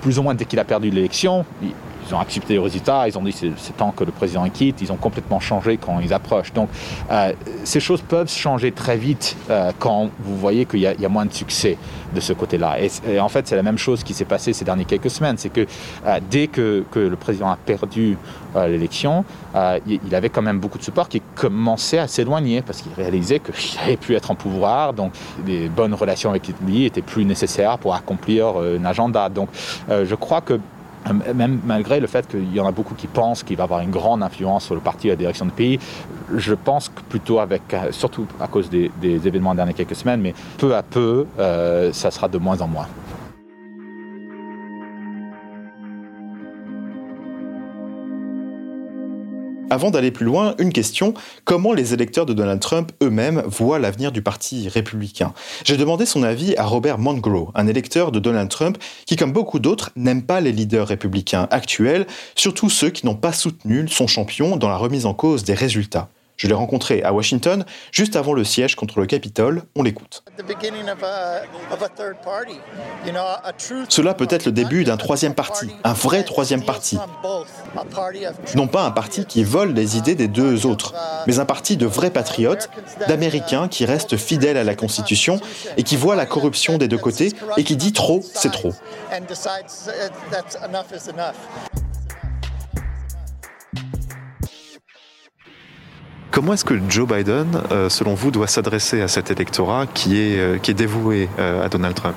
plus 0.00 0.18
ou 0.18 0.22
moins 0.22 0.34
dès 0.34 0.44
qu'il 0.44 0.58
a 0.58 0.64
perdu 0.64 0.90
l'élection, 0.90 1.44
ils 2.08 2.14
ont 2.14 2.20
accepté 2.20 2.54
les 2.54 2.58
résultats, 2.58 3.06
ils 3.08 3.18
ont 3.18 3.22
dit 3.22 3.32
c'est 3.32 3.76
temps 3.76 3.92
que 3.92 4.04
le 4.04 4.12
président 4.12 4.48
quitte, 4.48 4.80
ils 4.80 4.92
ont 4.92 4.96
complètement 4.96 5.40
changé 5.40 5.76
quand 5.76 6.00
ils 6.00 6.12
approchent. 6.12 6.52
Donc 6.52 6.68
euh, 7.10 7.32
ces 7.64 7.80
choses 7.80 8.02
peuvent 8.02 8.30
changer 8.30 8.72
très 8.72 8.96
vite 8.96 9.36
euh, 9.50 9.72
quand 9.78 10.10
vous 10.20 10.36
voyez 10.36 10.64
qu'il 10.64 10.80
y, 10.80 10.86
a 10.86 11.08
moins 11.08 11.26
de 11.26 11.32
succès 11.32 11.76
de 12.14 12.20
ce 12.20 12.32
côté-là. 12.32 12.76
Et, 12.80 13.20
en 13.20 13.28
fait, 13.28 13.46
c'est 13.46 13.56
la 13.56 13.62
même 13.62 13.78
chose 13.78 14.02
qui 14.02 14.14
s'est 14.14 14.24
passé 14.24 14.52
ces 14.52 14.64
dernières 14.64 14.86
quelques 14.86 15.10
semaines. 15.10 15.36
C'est 15.36 15.50
que 15.50 15.66
euh, 16.06 16.20
dès 16.30 16.46
que, 16.46 16.84
que, 16.90 16.98
le 16.98 17.16
président 17.16 17.50
a 17.50 17.56
perdu 17.56 18.16
l'élection, 18.54 19.24
il 19.86 20.14
avait 20.14 20.30
quand 20.30 20.42
même 20.42 20.58
beaucoup 20.58 20.78
de 20.78 20.82
support 20.82 21.08
qui 21.08 21.20
commençait 21.34 21.98
à 21.98 22.08
s'éloigner 22.08 22.62
parce 22.62 22.80
qu'il 22.80 22.92
réalisait 22.92 23.40
qu'il 23.40 23.54
n'avait 23.80 23.96
plus 23.96 24.14
être 24.14 24.30
en 24.30 24.34
pouvoir. 24.34 24.94
Donc 24.94 25.12
les 25.46 25.68
bonnes 25.68 25.94
relations 25.94 26.30
avec 26.30 26.48
lui 26.64 26.86
étaient 26.86 27.02
plus 27.02 27.24
nécessaires 27.24 27.78
pour 27.78 27.94
accomplir 27.94 28.56
un 28.56 28.84
agenda. 28.84 29.28
Donc 29.28 29.48
je 29.88 30.14
crois 30.14 30.40
que 30.40 30.58
même 31.34 31.60
malgré 31.64 32.00
le 32.00 32.06
fait 32.06 32.26
qu'il 32.28 32.54
y 32.54 32.60
en 32.60 32.66
a 32.66 32.72
beaucoup 32.72 32.94
qui 32.94 33.06
pensent 33.06 33.42
qu'il 33.42 33.56
va 33.56 33.64
avoir 33.64 33.80
une 33.80 33.90
grande 33.90 34.22
influence 34.22 34.64
sur 34.64 34.74
le 34.74 34.80
parti 34.80 35.08
et 35.08 35.10
la 35.10 35.16
direction 35.16 35.44
du 35.44 35.52
pays, 35.52 35.78
je 36.34 36.54
pense 36.54 36.88
que 36.88 37.00
plutôt 37.08 37.38
avec, 37.38 37.62
surtout 37.90 38.26
à 38.40 38.46
cause 38.46 38.68
des, 38.70 38.90
événements 39.02 39.52
des 39.52 39.56
dernières 39.56 39.74
quelques 39.74 39.96
semaines, 39.96 40.20
mais 40.20 40.34
peu 40.58 40.74
à 40.74 40.82
peu, 40.82 41.26
euh, 41.38 41.92
ça 41.92 42.10
sera 42.10 42.28
de 42.28 42.38
moins 42.38 42.60
en 42.60 42.68
moins. 42.68 42.86
Avant 49.70 49.90
d'aller 49.90 50.10
plus 50.10 50.24
loin, 50.24 50.54
une 50.58 50.72
question. 50.72 51.12
Comment 51.44 51.74
les 51.74 51.92
électeurs 51.92 52.24
de 52.24 52.32
Donald 52.32 52.58
Trump 52.58 52.90
eux-mêmes 53.02 53.42
voient 53.44 53.78
l'avenir 53.78 54.12
du 54.12 54.22
Parti 54.22 54.66
républicain? 54.66 55.34
J'ai 55.62 55.76
demandé 55.76 56.06
son 56.06 56.22
avis 56.22 56.56
à 56.56 56.64
Robert 56.64 56.96
Mongrow, 56.96 57.50
un 57.54 57.66
électeur 57.66 58.10
de 58.10 58.18
Donald 58.18 58.48
Trump 58.48 58.78
qui, 59.04 59.16
comme 59.16 59.32
beaucoup 59.32 59.58
d'autres, 59.58 59.90
n'aime 59.94 60.22
pas 60.22 60.40
les 60.40 60.52
leaders 60.52 60.88
républicains 60.88 61.48
actuels, 61.50 62.06
surtout 62.34 62.70
ceux 62.70 62.88
qui 62.88 63.04
n'ont 63.04 63.14
pas 63.14 63.32
soutenu 63.32 63.88
son 63.88 64.06
champion 64.06 64.56
dans 64.56 64.70
la 64.70 64.76
remise 64.78 65.04
en 65.04 65.12
cause 65.12 65.44
des 65.44 65.54
résultats. 65.54 66.08
Je 66.38 66.46
l'ai 66.46 66.54
rencontré 66.54 67.02
à 67.02 67.12
Washington 67.12 67.64
juste 67.90 68.14
avant 68.14 68.32
le 68.32 68.44
siège 68.44 68.76
contre 68.76 69.00
le 69.00 69.06
Capitole. 69.06 69.64
On 69.74 69.82
l'écoute. 69.82 70.22
Cela 73.88 74.14
peut 74.14 74.26
être 74.30 74.46
le 74.46 74.52
début 74.52 74.84
d'un 74.84 74.96
troisième 74.96 75.34
parti, 75.34 75.66
un 75.82 75.92
vrai 75.92 76.22
troisième 76.22 76.64
parti. 76.64 76.96
Non 78.54 78.68
pas 78.68 78.84
un 78.84 78.92
parti 78.92 79.26
qui 79.26 79.42
vole 79.42 79.72
les 79.72 79.96
idées 79.96 80.14
des 80.14 80.28
deux 80.28 80.64
autres, 80.64 80.94
mais 81.26 81.40
un 81.40 81.44
parti 81.44 81.76
de 81.76 81.86
vrais 81.86 82.10
patriotes, 82.10 82.70
d'Américains 83.08 83.66
qui 83.66 83.84
restent 83.84 84.16
fidèles 84.16 84.56
à 84.56 84.64
la 84.64 84.76
Constitution 84.76 85.40
et 85.76 85.82
qui 85.82 85.96
voient 85.96 86.16
la 86.16 86.26
corruption 86.26 86.78
des 86.78 86.86
deux 86.86 86.98
côtés 86.98 87.32
et 87.56 87.64
qui 87.64 87.76
dit 87.76 87.92
trop, 87.92 88.22
c'est 88.34 88.52
trop. 88.52 88.72
Comment 96.30 96.52
est-ce 96.52 96.64
que 96.64 96.74
Joe 96.88 97.08
Biden, 97.08 97.62
euh, 97.72 97.88
selon 97.88 98.14
vous, 98.14 98.30
doit 98.30 98.46
s'adresser 98.46 99.00
à 99.00 99.08
cet 99.08 99.30
électorat 99.30 99.86
qui 99.86 100.20
est, 100.20 100.38
euh, 100.38 100.58
qui 100.58 100.72
est 100.72 100.74
dévoué 100.74 101.28
euh, 101.38 101.64
à 101.64 101.68
Donald 101.68 101.94
Trump? 101.94 102.16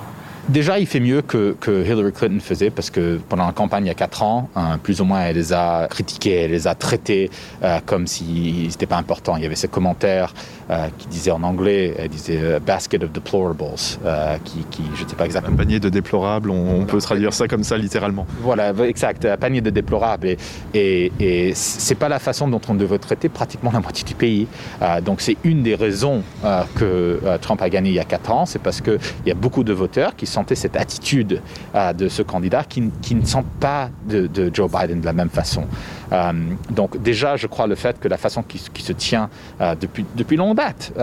Déjà, 0.49 0.79
il 0.79 0.87
fait 0.87 0.99
mieux 0.99 1.21
que, 1.21 1.55
que, 1.59 1.85
Hillary 1.85 2.11
Clinton 2.11 2.39
faisait 2.39 2.69
parce 2.69 2.89
que 2.89 3.19
pendant 3.29 3.45
la 3.45 3.53
campagne 3.53 3.85
il 3.85 3.87
y 3.87 3.91
a 3.91 3.95
quatre 3.95 4.23
ans, 4.23 4.49
hein, 4.55 4.79
plus 4.81 4.99
ou 4.99 5.05
moins, 5.05 5.21
elle 5.21 5.35
les 5.35 5.53
a 5.53 5.87
critiqués, 5.87 6.33
elle 6.41 6.51
les 6.51 6.67
a 6.67 6.75
traités 6.75 7.29
euh, 7.63 7.79
comme 7.85 8.07
si 8.07 8.67
c'était 8.69 8.87
pas 8.87 8.97
important. 8.97 9.37
Il 9.37 9.43
y 9.43 9.45
avait 9.45 9.55
ces 9.55 9.67
commentaires 9.67 10.33
euh, 10.71 10.87
qui 10.97 11.07
disaient 11.07 11.31
en 11.31 11.43
anglais, 11.43 11.93
elle 11.97 12.09
disait 12.09 12.39
euh, 12.41 12.59
basket 12.59 13.03
of 13.03 13.11
deplorables, 13.11 13.63
euh, 14.05 14.37
qui, 14.45 14.59
qui, 14.71 14.83
je 14.95 15.03
ne 15.03 15.09
sais 15.09 15.15
pas 15.15 15.25
exactement. 15.25 15.53
Un 15.53 15.57
panier 15.57 15.79
de 15.79 15.89
déplorables, 15.89 16.49
on, 16.49 16.85
peut 16.85 16.99
traduire 16.99 17.33
ça 17.33 17.47
comme 17.47 17.63
ça 17.63 17.77
littéralement. 17.77 18.25
Voilà, 18.41 18.73
exact, 18.85 19.25
un 19.25 19.37
panier 19.37 19.61
de 19.61 19.69
déplorables. 19.69 20.27
Et, 20.27 20.37
et, 20.73 21.11
et 21.19 21.53
c'est 21.55 21.95
pas 21.95 22.09
la 22.09 22.19
façon 22.19 22.47
dont 22.47 22.61
on 22.69 22.75
devrait 22.75 22.99
traiter 22.99 23.27
pratiquement 23.27 23.71
la 23.71 23.81
moitié 23.81 24.05
du 24.05 24.15
pays. 24.15 24.47
Euh, 24.81 25.01
donc 25.01 25.21
c'est 25.21 25.35
une 25.43 25.61
des 25.61 25.75
raisons 25.75 26.23
que 26.75 27.19
Trump 27.41 27.61
a 27.61 27.69
gagné 27.69 27.89
il 27.89 27.95
y 27.95 27.99
a 27.99 28.05
quatre 28.05 28.31
ans, 28.31 28.45
c'est 28.45 28.59
parce 28.59 28.81
qu'il 28.81 28.99
y 29.25 29.31
a 29.31 29.35
beaucoup 29.35 29.63
de 29.63 29.73
voteurs 29.73 30.15
qui 30.15 30.25
cette 30.55 30.75
attitude 30.75 31.41
euh, 31.75 31.93
de 31.93 32.07
ce 32.07 32.21
candidat 32.21 32.63
qui, 32.63 32.81
ne 32.81 33.25
sent 33.25 33.43
pas 33.59 33.89
de, 34.07 34.29
Joe 34.53 34.69
Biden 34.71 35.01
de 35.01 35.05
la 35.05 35.13
même 35.13 35.29
façon. 35.29 35.65
Euh, 36.11 36.31
donc 36.69 37.01
déjà, 37.01 37.35
je 37.37 37.47
crois 37.47 37.67
le 37.67 37.75
fait 37.75 37.99
que 37.99 38.07
la 38.07 38.17
façon 38.17 38.43
qui, 38.43 38.59
se 38.59 38.93
tient 38.93 39.29
euh, 39.59 39.75
depuis, 39.79 40.05
depuis 40.15 40.37
longue 40.37 40.55
date, 40.55 40.93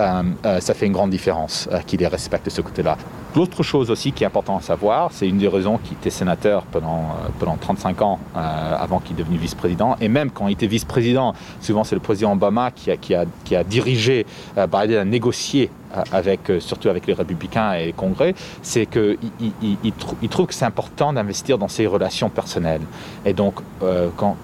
ça 0.60 0.74
fait 0.74 0.86
une 0.86 0.92
grande 0.92 1.10
différence 1.10 1.68
qu'il 1.86 2.00
les 2.00 2.06
respecte 2.06 2.46
de 2.46 2.50
ce 2.50 2.60
côté-là. 2.60 2.96
L'autre 3.36 3.62
chose 3.62 3.90
aussi 3.90 4.12
qui 4.12 4.24
est 4.24 4.26
important 4.26 4.56
à 4.56 4.60
savoir, 4.60 5.10
c'est 5.12 5.28
une 5.28 5.38
des 5.38 5.48
raisons 5.48 5.78
qu'il 5.78 5.96
était 5.96 6.10
sénateur 6.10 6.62
pendant, 6.64 7.14
pendant 7.38 7.56
35 7.56 8.02
ans 8.02 8.18
avant 8.34 9.00
qu'il 9.00 9.16
devienne 9.16 9.38
vice-président. 9.38 9.96
Et 10.00 10.08
même 10.08 10.30
quand 10.30 10.48
il 10.48 10.52
était 10.52 10.66
vice-président, 10.66 11.34
souvent 11.60 11.84
c'est 11.84 11.94
le 11.94 12.00
président 12.00 12.32
Obama 12.32 12.70
qui 12.70 12.90
a, 12.90 12.96
qui 12.96 13.14
a, 13.14 13.24
qui 13.44 13.54
a 13.54 13.64
dirigé 13.64 14.26
Biden 14.56 14.98
à 14.98 15.04
négocier 15.04 15.70
avec, 16.12 16.50
euh, 16.50 16.60
surtout 16.60 16.88
avec 16.88 17.06
les 17.06 17.14
républicains 17.14 17.72
et 17.74 17.86
les 17.86 17.92
congrès, 17.92 18.34
c'est 18.62 18.86
qu'ils 18.86 19.18
il, 19.40 19.76
il, 20.22 20.28
trouvent 20.28 20.46
que 20.46 20.54
c'est 20.54 20.64
important 20.64 21.12
d'investir 21.12 21.58
dans 21.58 21.68
ses 21.68 21.86
relations 21.86 22.28
personnelles. 22.28 22.82
Et 23.24 23.32
donc, 23.32 23.54
euh, 23.82 24.08
quand, 24.16 24.36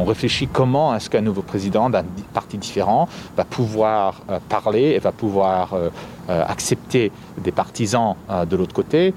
on 0.00 0.04
réfléchit 0.04 0.46
comment 0.46 0.94
est-ce 0.94 1.10
qu'un 1.10 1.20
nouveau 1.20 1.42
président 1.42 1.90
d'un 1.90 2.04
parti 2.32 2.58
différent 2.58 3.08
va 3.36 3.44
pouvoir 3.44 4.22
euh, 4.30 4.38
parler 4.48 4.92
et 4.96 4.98
va 4.98 5.12
pouvoir 5.12 5.74
accepter 6.26 7.12
des 7.36 7.52
partisans 7.52 8.14
de 8.48 8.56
l'autre 8.56 8.72
côté, 8.72 9.12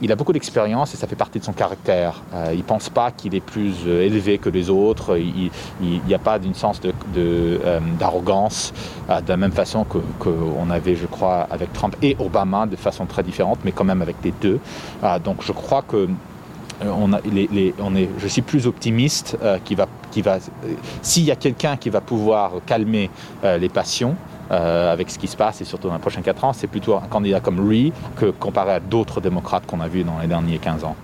il 0.00 0.12
a 0.12 0.16
beaucoup 0.16 0.32
d'expérience 0.32 0.94
et 0.94 0.96
ça 0.96 1.08
fait 1.08 1.16
partie 1.16 1.40
de 1.40 1.44
son 1.44 1.52
caractère. 1.52 2.22
il 2.52 2.58
ne 2.58 2.62
pense 2.62 2.88
pas 2.88 3.10
qu'il 3.10 3.34
est 3.34 3.40
plus 3.40 3.88
élevé 3.88 4.38
que 4.38 4.48
les 4.48 4.70
autres, 4.70 5.18
il 5.18 5.50
n'y 6.06 6.14
a 6.14 6.20
pas 6.20 6.38
d'une 6.38 6.54
sens 6.54 6.80
d'arrogance, 7.98 8.72
de, 9.08 9.14
de, 9.14 9.20
de, 9.22 9.28
la 9.28 9.36
même 9.36 9.50
façon 9.50 9.82
qu'on 9.82 10.02
que 10.20 10.30
a 10.70 10.94
je 10.94 11.06
crois, 11.06 11.48
avec 11.50 11.72
Trump 11.72 11.96
et 12.00 12.16
Obama 12.20 12.66
de 12.66 12.76
façon 12.76 13.06
très 13.06 13.24
différente, 13.24 13.58
mais 13.64 13.72
quand 13.72 13.84
même 13.84 14.02
avec 14.02 14.16
les 14.22 14.32
deux. 14.40 14.60
Donc 15.24 15.42
je 15.42 15.52
crois 15.52 15.82
que 15.82 15.96
euh, 16.00 16.06
on 16.82 17.12
a, 17.12 17.20
les, 17.20 17.74
on 17.78 17.94
est, 17.94 18.08
je 18.18 18.28
suis 18.28 18.42
plus 18.42 18.66
optimiste 18.66 19.36
euh, 19.42 19.58
va, 19.76 19.86
qui 20.10 20.22
va, 20.22 20.38
s'il 21.02 21.24
y 21.24 21.30
a 21.30 21.36
quelqu'un 21.36 21.76
qui 21.76 21.90
va 21.90 22.00
pouvoir 22.00 22.52
calmer 22.66 23.10
euh, 23.44 23.58
les 23.58 23.68
passions, 23.68 24.16
avec 24.52 25.12
ce 25.12 25.18
qui 25.20 25.28
se 25.28 25.36
passe 25.36 25.60
et 25.60 25.64
surtout 25.64 25.86
dans 25.86 25.94
les 25.94 26.00
prochains 26.00 26.22
4 26.22 26.44
ans, 26.44 26.52
c'est 26.52 26.66
plutôt 26.66 26.96
un 26.96 27.06
candidat 27.06 27.38
comme 27.38 27.68
lui 27.68 27.92
que 28.16 28.32
comparé 28.32 28.72
à 28.72 28.80
d'autres 28.80 29.20
démocrates 29.20 29.64
qu'on 29.64 29.78
a 29.78 29.86
vus 29.86 30.02
dans 30.02 30.18
les 30.18 30.26
derniers 30.26 30.58
15 30.58 30.82
ans. 30.82 30.96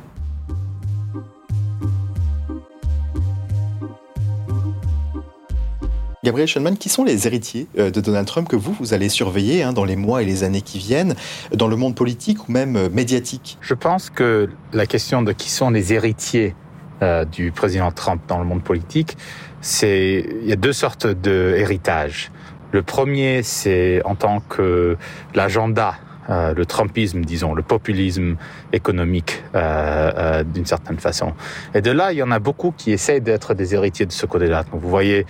Gabriel 6.27 6.49
Schoenman, 6.49 6.77
qui 6.77 6.89
sont 6.89 7.05
les 7.05 7.29
héritiers 7.29 7.69
euh, 7.79 7.93
de 7.93 8.01
Donald 8.01 8.27
Trump 8.27 8.49
que 8.49 8.57
vous, 8.57 8.73
vous 8.73 8.95
allez 8.95 9.09
surveiller 9.09 9.63
hein, 9.63 9.73
dans 9.73 9.85
les 9.85 9.95
mois 9.95 10.23
et 10.23 10.25
les 10.25 10.43
années 10.43 10.61
qui 10.61 10.81
viennent, 10.81 11.15
dans 11.55 11.69
le 11.69 11.77
monde 11.77 11.95
politique 11.95 12.49
ou 12.49 12.53
même 12.53 12.75
euh, 12.75 12.89
médiatique? 12.91 13.59
Je 13.61 13.75
pense 13.75 14.11
que 14.11 14.51
la 14.73 14.87
question 14.87 15.23
de 15.23 15.31
qui 15.31 15.51
sont 15.51 15.71
les 15.71 15.93
héritiers 15.93 16.57
euh, 17.01 17.25
du 17.25 17.53
président 17.53 17.93
Trump 17.93 18.23
dans 18.27 18.41
le 18.41 18.45
monde 18.45 18.65
politique, 18.65 19.17
c'est 19.61 20.27
il 20.43 20.49
y 20.49 20.53
a 20.53 20.57
deux 20.57 20.73
sortes 20.73 21.07
d'héritages. 21.07 22.33
Le 22.73 22.83
premier, 22.83 23.45
c'est 23.45 24.03
en 24.05 24.17
tant 24.17 24.41
que 24.41 24.97
l'agenda 25.33 25.95
euh, 26.29 26.55
le 26.55 26.67
Trumpisme, 26.67 27.25
disons, 27.25 27.55
le 27.55 27.63
populisme 27.63 28.37
économique 28.73 29.43
euh, 29.55 30.13
euh, 30.17 30.45
d'une 30.45 30.67
certaine 30.67 30.99
façon. 30.99 31.33
Et 31.75 31.81
de 31.81 31.91
là, 31.91 32.13
il 32.13 32.19
y 32.19 32.23
en 32.23 32.31
a 32.31 32.39
beaucoup 32.39 32.73
qui 32.77 32.93
essayent 32.93 33.21
d'être 33.21 33.55
des 33.55 33.75
héritiers 33.75 34.07
de 34.07 34.13
ce 34.13 34.27
côté-là. 34.27 34.65
Donc 34.65 34.81
vous 34.81 34.89
voyez 34.89 35.27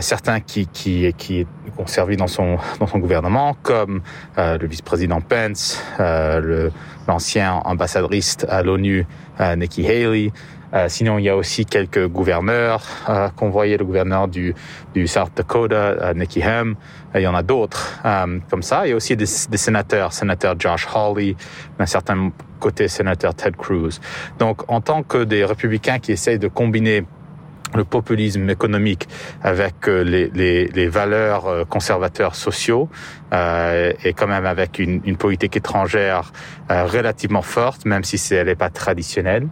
certains 0.00 0.40
qui, 0.40 0.66
qui, 0.66 1.10
qui 1.16 1.46
ont 1.78 1.86
servi 1.86 2.18
dans 2.18 2.26
son, 2.26 2.58
dans 2.80 2.86
son 2.86 2.98
gouvernement, 2.98 3.56
comme 3.62 4.02
le 4.36 4.66
vice-président 4.66 5.22
Pence, 5.22 5.82
l'ancien 7.08 7.54
ambassadrice 7.64 8.36
à 8.46 8.62
l'ONU, 8.62 9.06
Nikki 9.56 9.86
Haley, 9.86 10.26
euh, 10.26 10.30
sinon, 10.88 11.18
il 11.18 11.24
y 11.24 11.28
a 11.28 11.36
aussi 11.36 11.66
quelques 11.66 12.06
gouverneurs 12.06 12.82
euh, 13.08 13.28
qu'on 13.30 13.50
voyait, 13.50 13.76
le 13.76 13.84
gouverneur 13.84 14.28
du, 14.28 14.54
du 14.94 15.06
South 15.08 15.32
Dakota, 15.34 15.74
euh, 15.74 16.14
Nikki 16.14 16.42
Ham. 16.42 16.76
il 17.14 17.22
y 17.22 17.26
en 17.26 17.34
a 17.34 17.42
d'autres 17.42 18.00
comme 18.48 18.62
ça. 18.62 18.86
Il 18.86 18.90
y 18.90 18.92
a 18.92 18.96
aussi 18.96 19.16
des, 19.16 19.24
des 19.50 19.56
sénateurs, 19.56 20.12
sénateur 20.12 20.54
Josh 20.58 20.86
Hawley, 20.94 21.34
d'un 21.78 21.86
certain 21.86 22.30
côté 22.60 22.88
sénateur 22.88 23.34
Ted 23.34 23.56
Cruz. 23.56 24.00
Donc, 24.38 24.70
en 24.70 24.80
tant 24.80 25.02
que 25.02 25.24
des 25.24 25.44
républicains 25.44 25.98
qui 25.98 26.12
essayent 26.12 26.38
de 26.38 26.48
combiner 26.48 27.04
le 27.74 27.84
populisme 27.84 28.50
économique 28.50 29.08
avec 29.42 29.86
les, 29.86 30.28
les, 30.30 30.66
les 30.66 30.88
valeurs 30.88 31.68
conservateurs 31.68 32.34
sociaux 32.34 32.88
euh, 33.32 33.92
et 34.02 34.12
quand 34.12 34.26
même 34.26 34.44
avec 34.44 34.80
une, 34.80 35.00
une 35.04 35.16
politique 35.16 35.56
étrangère 35.56 36.32
relativement 36.68 37.42
forte, 37.42 37.84
même 37.84 38.02
si 38.02 38.34
elle 38.34 38.46
n'est 38.46 38.56
pas 38.56 38.70
traditionnelle. 38.70 39.46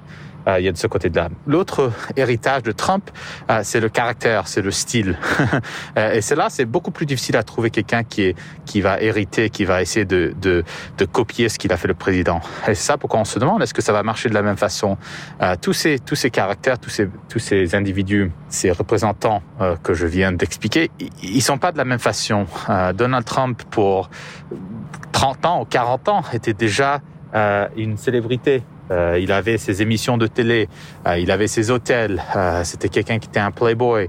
Euh, 0.47 0.59
il 0.61 0.65
y 0.65 0.69
a 0.69 0.73
de 0.73 0.77
ce 0.77 0.87
côté-là. 0.87 1.29
L'autre 1.47 1.93
héritage 2.17 2.63
de 2.63 2.73
Trump, 2.73 3.11
euh, 3.51 3.61
c'est 3.63 3.81
le 3.81 3.89
caractère, 3.89 4.49
c'est 4.49 4.63
le 4.63 4.71
style. 4.71 5.19
Euh, 5.97 6.13
et 6.13 6.21
c'est 6.21 6.35
là, 6.35 6.49
c'est 6.51 6.65
beaucoup 6.65 6.91
plus 6.91 7.07
difficile 7.07 7.37
à 7.37 7.43
trouver 7.43 7.71
quelqu'un 7.71 8.05
qui 8.05 8.23
est 8.23 8.37
qui 8.67 8.81
va 8.81 9.01
hériter, 9.01 9.49
qui 9.51 9.65
va 9.65 9.81
essayer 9.81 10.05
de 10.05 10.35
de, 10.41 10.65
copier 11.11 11.49
ce 11.49 11.59
qu'il 11.59 11.73
a 11.73 11.77
fait 11.77 11.89
le 11.89 11.95
président. 11.95 12.41
Et 12.65 12.75
c'est 12.75 12.87
ça 12.87 12.99
pourquoi 12.99 13.21
on 13.21 13.25
se 13.25 13.39
demande 13.39 13.63
est-ce 13.63 13.75
que 13.75 13.83
ça 13.83 13.93
va 13.93 14.03
marcher 14.03 14.29
de 14.29 14.35
la 14.35 14.43
même 14.43 14.57
façon? 14.57 14.97
tous 15.63 15.73
ces 15.73 15.99
tous 15.99 16.15
ces 16.15 16.31
caractères, 16.31 16.79
tous 16.79 16.91
ces 16.91 17.09
tous 17.29 17.39
ces 17.39 17.75
individus, 17.75 18.31
ces 18.49 18.71
représentants 18.71 19.43
que 19.83 19.95
je 19.95 20.07
viens 20.07 20.33
d'expliquer, 20.33 20.91
ils 21.23 21.43
sont 21.43 21.59
pas 21.59 21.73
de 21.73 21.79
la 21.79 21.85
même 21.85 21.99
façon. 21.99 22.47
Donald 22.95 23.25
Trump 23.25 23.63
pour 23.71 24.11
30 25.13 25.47
ans 25.47 25.63
ou 25.63 25.65
40 25.65 26.09
ans 26.09 26.23
était 26.33 26.55
déjà 26.55 27.01
une 27.77 27.97
célébrité 27.97 28.63
euh, 28.91 29.19
il 29.21 29.33
avait 29.33 29.59
ses 29.59 29.83
émissions 29.83 30.17
de 30.17 30.27
télé, 30.27 30.69
euh, 31.07 31.19
il 31.19 31.31
avait 31.31 31.47
ses 31.47 31.71
hôtels, 31.71 32.23
euh, 32.37 32.65
c'était 32.65 32.89
quelqu'un 32.89 33.19
qui 33.19 33.29
était 33.29 33.41
un 33.41 33.51
playboy, 33.51 34.09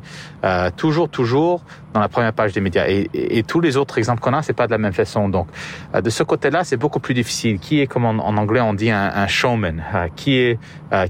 toujours, 0.77 1.09
toujours 1.09 1.61
dans 1.93 1.99
la 1.99 2.07
première 2.07 2.33
page 2.33 2.53
des 2.53 2.61
médias. 2.61 2.87
Et, 2.87 3.09
et, 3.13 3.43
tous 3.43 3.59
les 3.59 3.75
autres 3.75 3.97
exemples 3.97 4.21
qu'on 4.21 4.33
a, 4.33 4.41
c'est 4.41 4.53
pas 4.53 4.67
de 4.67 4.71
la 4.71 4.77
même 4.77 4.93
façon. 4.93 5.27
Donc, 5.27 5.47
de 5.93 6.09
ce 6.09 6.23
côté-là, 6.23 6.63
c'est 6.63 6.77
beaucoup 6.77 6.99
plus 6.99 7.13
difficile. 7.13 7.59
Qui 7.59 7.81
est, 7.81 7.87
comme 7.87 8.05
en, 8.05 8.37
anglais 8.37 8.61
on 8.61 8.73
dit, 8.73 8.91
un, 8.91 9.11
un 9.13 9.27
showman 9.27 9.83
Qui 10.15 10.37
est 10.37 10.59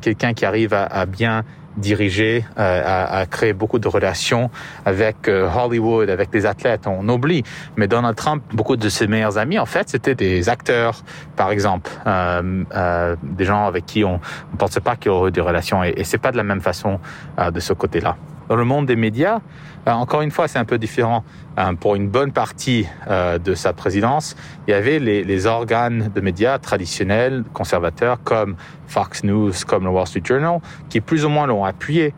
quelqu'un 0.01 0.33
qui 0.33 0.45
arrive 0.45 0.73
à, 0.73 0.85
à 0.85 1.05
bien 1.05 1.43
dirigé, 1.77 2.45
euh, 2.57 3.19
a, 3.21 3.25
créé 3.25 3.53
beaucoup 3.53 3.79
de 3.79 3.87
relations 3.87 4.49
avec 4.85 5.27
euh, 5.27 5.49
Hollywood, 5.49 6.09
avec 6.09 6.29
des 6.29 6.45
athlètes. 6.45 6.87
On 6.87 7.07
oublie, 7.09 7.43
mais 7.77 7.87
Donald 7.87 8.15
Trump, 8.15 8.43
beaucoup 8.53 8.75
de 8.75 8.89
ses 8.89 9.07
meilleurs 9.07 9.37
amis, 9.37 9.59
en 9.59 9.65
fait, 9.65 9.89
c'était 9.89 10.15
des 10.15 10.49
acteurs, 10.49 11.03
par 11.35 11.51
exemple, 11.51 11.91
euh, 12.07 12.63
euh 12.75 13.15
des 13.23 13.45
gens 13.45 13.65
avec 13.65 13.85
qui 13.85 14.03
on 14.03 14.19
ne 14.51 14.57
pensait 14.57 14.81
pas 14.81 14.95
qu'il 14.95 15.11
y 15.11 15.15
aurait 15.15 15.31
des 15.31 15.41
relations. 15.41 15.83
Et, 15.83 15.93
et 15.97 16.03
c'est 16.03 16.17
pas 16.17 16.31
de 16.31 16.37
la 16.37 16.43
même 16.43 16.61
façon 16.61 16.99
euh, 17.39 17.51
de 17.51 17.59
ce 17.59 17.73
côté-là. 17.73 18.15
Dans 18.49 18.55
le 18.55 18.65
monde 18.65 18.87
des 18.87 18.95
médias, 18.95 19.41
euh, 19.87 19.91
encore 19.91 20.21
une 20.21 20.31
fois, 20.31 20.47
c'est 20.47 20.57
un 20.57 20.65
peu 20.65 20.79
différent. 20.79 21.23
Euh, 21.59 21.73
pour 21.73 21.95
une 21.95 22.09
bonne 22.09 22.31
partie 22.31 22.87
euh, 23.07 23.37
de 23.37 23.53
sa 23.53 23.73
présidence, 23.73 24.35
il 24.67 24.71
y 24.71 24.73
avait 24.73 24.97
les, 24.97 25.23
les, 25.23 25.45
organes 25.45 26.09
de 26.13 26.19
médias 26.19 26.57
traditionnels, 26.57 27.43
conservateurs, 27.53 28.23
comme 28.23 28.55
Fox 28.87 29.23
News, 29.23 29.51
comme 29.67 29.83
le 29.83 29.91
Wall 29.91 30.07
Street 30.07 30.23
Journal, 30.25 30.61
qui 30.89 30.99
plus 30.99 31.25
ou 31.25 31.29
moins 31.29 31.45
l'ont 31.45 31.63
appuyé. 31.63 32.15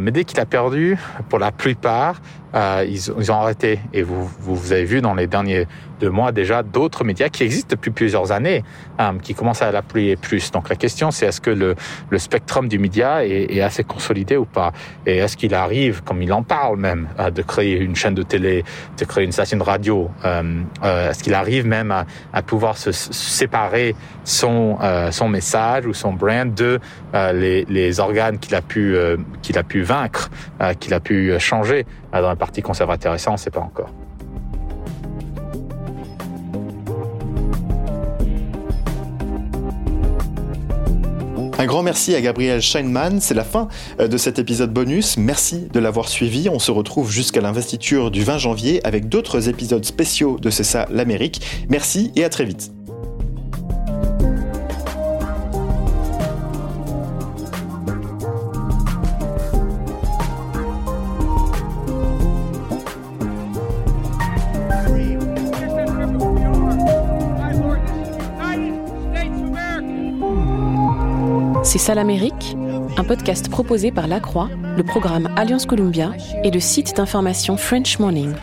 Mais 0.00 0.10
dès 0.10 0.24
qu'il 0.24 0.40
a 0.40 0.46
perdu, 0.46 0.98
pour 1.28 1.38
la 1.38 1.52
plupart, 1.52 2.20
ils, 2.54 3.10
ils, 3.18 3.32
ont 3.32 3.36
arrêté. 3.36 3.80
Et 3.92 4.02
vous, 4.02 4.28
vous 4.40 4.72
avez 4.72 4.84
vu 4.84 5.00
dans 5.00 5.14
les 5.14 5.26
derniers 5.26 5.66
deux 6.00 6.10
mois 6.10 6.32
déjà 6.32 6.62
d'autres 6.62 7.04
médias 7.04 7.28
qui 7.28 7.42
existent 7.42 7.68
depuis 7.70 7.90
plusieurs 7.90 8.32
années, 8.32 8.64
qui 9.22 9.34
commencent 9.34 9.62
à 9.62 9.70
l'appuyer 9.72 10.16
plus. 10.16 10.50
Donc 10.50 10.68
la 10.68 10.76
question, 10.76 11.10
c'est 11.10 11.26
est-ce 11.26 11.40
que 11.40 11.50
le, 11.50 11.74
le 12.10 12.18
spectrum 12.18 12.68
du 12.68 12.78
média 12.78 13.24
est, 13.24 13.54
est 13.54 13.60
assez 13.60 13.84
consolidé 13.84 14.36
ou 14.36 14.44
pas? 14.44 14.72
Et 15.06 15.18
est-ce 15.18 15.36
qu'il 15.36 15.54
arrive, 15.54 16.02
comme 16.02 16.22
il 16.22 16.32
en 16.32 16.42
parle 16.42 16.78
même, 16.78 17.08
de 17.34 17.42
créer 17.42 17.78
une 17.78 17.96
chaîne 17.96 18.14
de 18.14 18.22
télé, 18.22 18.64
de 18.98 19.04
créer 19.04 19.24
une 19.24 19.32
station 19.32 19.58
de 19.58 19.62
radio 19.62 20.10
euh, 20.24 20.62
euh, 20.84 21.10
Est-ce 21.10 21.22
qu'il 21.22 21.34
arrive 21.34 21.66
même 21.66 21.90
à, 21.90 22.06
à 22.32 22.42
pouvoir 22.42 22.76
se 22.76 22.92
séparer 22.92 23.94
son, 24.26 24.78
euh, 24.82 25.10
son 25.10 25.28
message 25.28 25.86
ou 25.86 25.94
son 25.94 26.12
brand 26.12 26.52
de 26.52 26.80
euh, 27.14 27.32
les, 27.32 27.64
les, 27.68 28.00
organes 28.00 28.38
qu'il 28.38 28.54
a 28.54 28.60
pu, 28.60 28.94
euh, 28.94 29.16
qu'il 29.40 29.56
a 29.56 29.62
pu 29.62 29.75
vaincre, 29.82 30.30
euh, 30.60 30.74
qu'il 30.74 30.94
a 30.94 31.00
pu 31.00 31.38
changer 31.38 31.86
dans 32.12 32.28
un 32.28 32.36
parti 32.36 32.62
conservateur 32.62 33.14
Et 33.14 33.18
ça, 33.18 33.30
on 33.30 33.34
ne 33.34 33.38
sait 33.38 33.50
pas 33.50 33.60
encore. 33.60 33.90
Un 41.58 41.64
grand 41.64 41.82
merci 41.82 42.14
à 42.14 42.20
Gabriel 42.20 42.60
Scheinman. 42.60 43.18
C'est 43.20 43.34
la 43.34 43.42
fin 43.42 43.68
euh, 43.98 44.08
de 44.08 44.18
cet 44.18 44.38
épisode 44.38 44.72
bonus. 44.72 45.16
Merci 45.16 45.68
de 45.72 45.80
l'avoir 45.80 46.08
suivi. 46.08 46.50
On 46.50 46.58
se 46.58 46.70
retrouve 46.70 47.10
jusqu'à 47.10 47.40
l'investiture 47.40 48.10
du 48.10 48.22
20 48.22 48.38
janvier 48.38 48.86
avec 48.86 49.08
d'autres 49.08 49.48
épisodes 49.48 49.84
spéciaux 49.84 50.38
de 50.38 50.50
C'est 50.50 50.64
ça 50.64 50.86
l'Amérique. 50.90 51.66
Merci 51.70 52.12
et 52.14 52.24
à 52.24 52.28
très 52.28 52.44
vite. 52.44 52.75
C'est 71.86 71.92
ça 71.92 71.94
l'Amérique, 71.94 72.56
un 72.96 73.04
podcast 73.04 73.48
proposé 73.48 73.92
par 73.92 74.08
La 74.08 74.18
Croix, 74.18 74.50
le 74.76 74.82
programme 74.82 75.32
Alliance 75.36 75.66
Columbia 75.66 76.10
et 76.42 76.50
le 76.50 76.58
site 76.58 76.96
d'information 76.96 77.56
French 77.56 78.00
Morning. 78.00 78.34